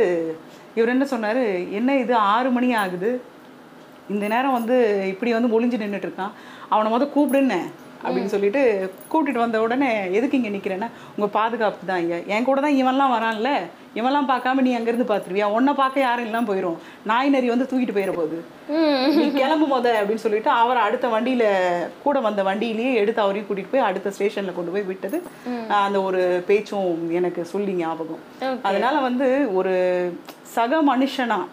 இவர் 0.78 0.92
என்ன 0.94 1.06
சொன்னாரு? 1.10 1.44
என்ன 1.78 1.90
இது? 2.04 2.14
ஆறு 2.34 2.48
மணி 2.56 2.70
ஆகுது. 2.82 3.10
இந்த 4.12 4.24
நேரம் 4.32 4.58
வந்து 4.58 4.76
இப்படி 5.12 5.32
வந்து 5.36 5.54
ஒளிஞ்சு 5.56 5.82
நின்றுட்டு 5.82 6.08
இருக்கான். 6.08 6.34
அவனை 6.74 6.88
முத 6.92 7.06
கூப்பிடுன்னேன் 7.14 7.66
அப்படின்னு 8.06 8.32
சொல்லிட்டு 8.32 8.62
கூட்டிட்டு 9.12 9.42
வந்த 9.42 9.58
உடனே 9.64 9.88
எதுக்கு 10.16 10.38
இங்கே 10.38 10.50
நிற்கிறேன்னா 10.54 10.88
உங்கள் 11.14 11.32
பாதுகாப்பு 11.36 11.86
தான் 11.90 12.00
ஐயா. 12.02 12.18
என் 12.34 12.46
கூட 12.48 12.58
தான் 12.64 12.78
இவன்லாம் 12.80 13.14
வரான்ல. 13.14 13.50
இவன்லாம் 13.98 14.28
பார்க்காம 14.30 14.62
நீ 14.66 14.70
அங்கேருந்து 14.76 15.06
பார்த்துருவியா 15.10 15.46
உன்னை 15.56 15.72
பார்க்க 15.80 16.04
யாரும் 16.04 16.26
எல்லாம் 16.28 16.48
போயிடும் 16.48 16.76
நாய் 17.10 17.32
நரி 17.34 17.48
வந்து 17.52 17.68
தூக்கிட்டு 17.70 17.96
போயிட 17.96 18.12
போகுது 18.18 18.38
நீ 19.16 19.24
கிளம்பு 19.38 19.66
முத 19.72 19.86
அப்படின்னு 20.00 20.24
சொல்லிட்டு 20.24 20.50
அவரை 20.60 20.80
அடுத்த 20.86 21.08
வண்டியில 21.14 21.44
கூட 22.04 22.20
வந்த 22.26 22.42
வண்டியிலேயே 22.48 22.92
எடுத்து 23.02 23.24
அவரையும் 23.24 23.48
கூட்டிட்டு 23.48 23.72
போய் 23.74 23.86
அடுத்த 23.88 24.12
ஸ்டேஷன்ல 24.16 24.54
கொண்டு 24.58 24.74
போய் 24.74 24.88
விட்டது. 24.90 25.18
அந்த 25.80 26.00
ஒரு 26.08 26.20
பேச்சும் 26.48 26.88
எனக்கு 27.20 27.44
சொல்லி 27.54 27.74
ஞாபகம். 27.82 28.22
அதனால 28.68 28.94
வந்து 29.08 29.28
ஒரு 29.60 29.74
சக 30.56 30.82
மனுஷனா 30.92 31.40
ஆம், 31.40 31.50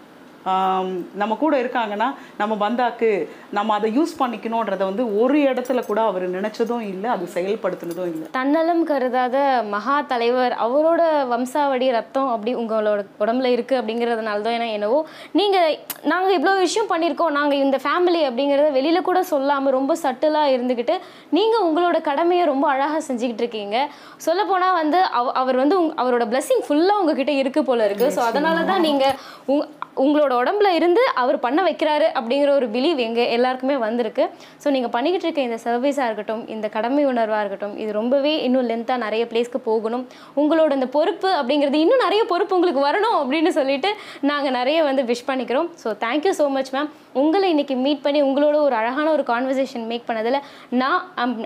நம்ம 1.15 1.33
கூட 1.37 1.55
இருக்காங்கன்னா 1.61 2.07
நம்ம 2.37 2.53
பந்தாக்கு 2.57 3.09
நம்ம 3.51 3.73
அதை 3.73 3.89
யூஸ் 3.95 4.13
பண்ணிக்கணுன்றதை 4.19 4.85
வந்து 4.85 5.03
ஒரு 5.17 5.37
இடத்துல 5.45 5.79
கூட 5.85 6.01
அவர் 6.03 6.25
நினைச்சதும் 6.31 6.85
இல்லை 6.87 7.09
அது 7.11 7.25
செயல்படுத்தினதும் 7.33 8.09
இல்லை. 8.09 8.25
தன்னலம் 8.31 8.83
கருதாத 8.85 9.37
மகா 9.69 9.97
தலைவர் 10.07 10.55
அவரோட 10.63 11.01
வம்சாவடி 11.31 11.89
ரத்தம் 11.91 12.31
அப்படி 12.31 12.53
உங்களோட 12.55 12.89
உடம்புல 13.19 13.51
இருக்கு 13.51 13.75
அப்படிங்கிறதுனால 13.79 14.41
தான் 14.41 14.57
ஏன்னா 14.57 14.69
என்னவோ 14.73 14.99
நீங்க 15.33 15.57
நாங்க 16.05 16.29
இவ்வளோ 16.33 16.55
விஷயம் 16.59 16.91
பண்ணியிருக்கோம் 16.91 17.35
நாங்க 17.35 17.55
இந்த 17.61 17.79
ஃபேமிலி 17.83 18.23
அப்படிங்கிறத 18.27 18.71
வெளியில 18.75 19.01
கூட 19.01 19.19
சொல்லாம 19.31 19.71
ரொம்ப 19.71 19.95
சட்டிலா 20.03 20.43
இருந்துக்கிட்டு 20.51 20.97
நீங்க 21.31 21.55
உங்களோட 21.61 21.97
கடமையை 22.01 22.45
ரொம்ப 22.45 22.65
அழகா 22.69 22.99
செஞ்சுக்கிட்டு 23.07 23.43
இருக்கீங்க. 23.43 23.77
சொல்ல 24.19 24.41
போனா 24.45 24.69
வந்து 24.73 24.99
அவ- 25.19 25.35
அவர் 25.35 25.57
வந்து 25.57 25.75
அவரோட 25.97 26.23
blessing 26.31 26.61
ஃபுல்லா 26.65 26.95
உங்ககிட்ட 26.99 27.33
இருக்கு 27.39 27.63
போல 27.63 27.85
இருக்கு. 27.85 28.07
ஸோ 28.11 28.21
அதனால 28.29 28.63
தான் 28.65 28.81
நீங்க 28.81 29.05
உங் 29.47 29.63
உங்களோட 30.03 30.33
உடம்புல 30.41 30.69
இருந்து 30.79 31.03
அவர் 31.23 31.37
பண்ண 31.45 31.59
வைக்கிறாரு 31.67 32.07
அப்படிங்கிற 32.17 32.49
ஒரு 32.59 32.67
பிலீவ் 32.75 32.99
எங்க 33.07 33.21
எல்லாருக்குமே 33.35 33.75
வந்திருக்கு. 33.85 34.23
ஸோ 34.63 34.67
நீங்க 34.75 34.89
பண்ணிக்கிட்டு 34.95 35.27
இருக்க 35.27 35.41
இந்த 35.47 35.59
சர்வீஸாக 35.65 36.07
இருக்கட்டும் 36.09 36.43
இந்த 36.55 36.67
கடமை 36.75 37.03
உணர்வாக 37.11 37.41
இருக்கட்டும் 37.43 37.75
இது 37.83 37.91
ரொம்பவே 37.99 38.33
இன்னும் 38.47 38.67
லென்த்தாக 38.71 39.03
நிறைய 39.05 39.25
பிளேஸ்க்கு 39.31 39.61
போகணும். 39.69 40.05
உங்களோட 40.43 40.71
இந்த 40.79 40.89
பொறுப்பு 40.97 41.29
அப்படிங்கிறது 41.39 41.79
இன்னும் 41.85 42.03
நிறைய 42.05 42.23
பொறுப்பு 42.31 42.55
உங்களுக்கு 42.59 42.83
வரணும் 42.89 43.17
அப்படின்னு 43.21 43.53
சொல்லிட்டு 43.59 43.91
நாங்கள் 44.31 44.57
நிறைய 44.59 44.79
வந்து 44.89 45.05
விஷ் 45.11 45.27
பண்ணிக்கிறோம். 45.29 45.69
So 45.83 45.91
thank you 46.05 46.33
so 46.41 46.47
much 46.57 46.73
ma'am 46.77 46.89
உங்களை 47.21 47.47
இன்னைக்கு 47.53 47.75
மீட் 47.85 48.03
பண்ணி 48.03 48.19
உங்களோட 48.27 48.57
ஒரு 48.65 48.75
அழகான 48.81 49.07
ஒரு 49.15 49.23
கான்வர்சேஷன் 49.31 49.85
மேக் 49.91 50.05
பண்ணதில் 50.09 50.37
நான் 50.81 50.99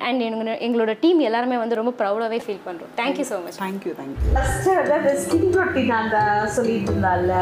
அண்ட் 0.07 0.23
எங்களோட 0.67 0.91
டீம் 1.03 1.21
எல்லாருமே 1.29 1.57
வந்து 1.61 1.79
ரொம்ப 1.79 1.93
ப்ரௌடாகவே 2.01 2.39
ஃபீல் 2.45 2.61
பண்ணுறோம் 2.67 2.91
thank you 3.01 3.25
so 3.31 3.37
much 3.45 3.57
thank you 3.63 3.93
thank you 3.99 4.75
அந்த 4.97 5.13
ஸ்கின் 5.23 5.49
ரொட்டி 5.59 5.83
அந்த 6.01 6.17
சொல்லிட்டு 6.57 6.91
இருந்தால 6.91 7.39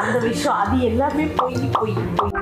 அந்த 0.00 0.20
விஷயம் 0.24 0.56
அது 0.56 0.78
எல்லாமே 0.80 1.26
பொய் 1.36 1.58
பொய் 1.72 1.96
பொய் 2.16 2.32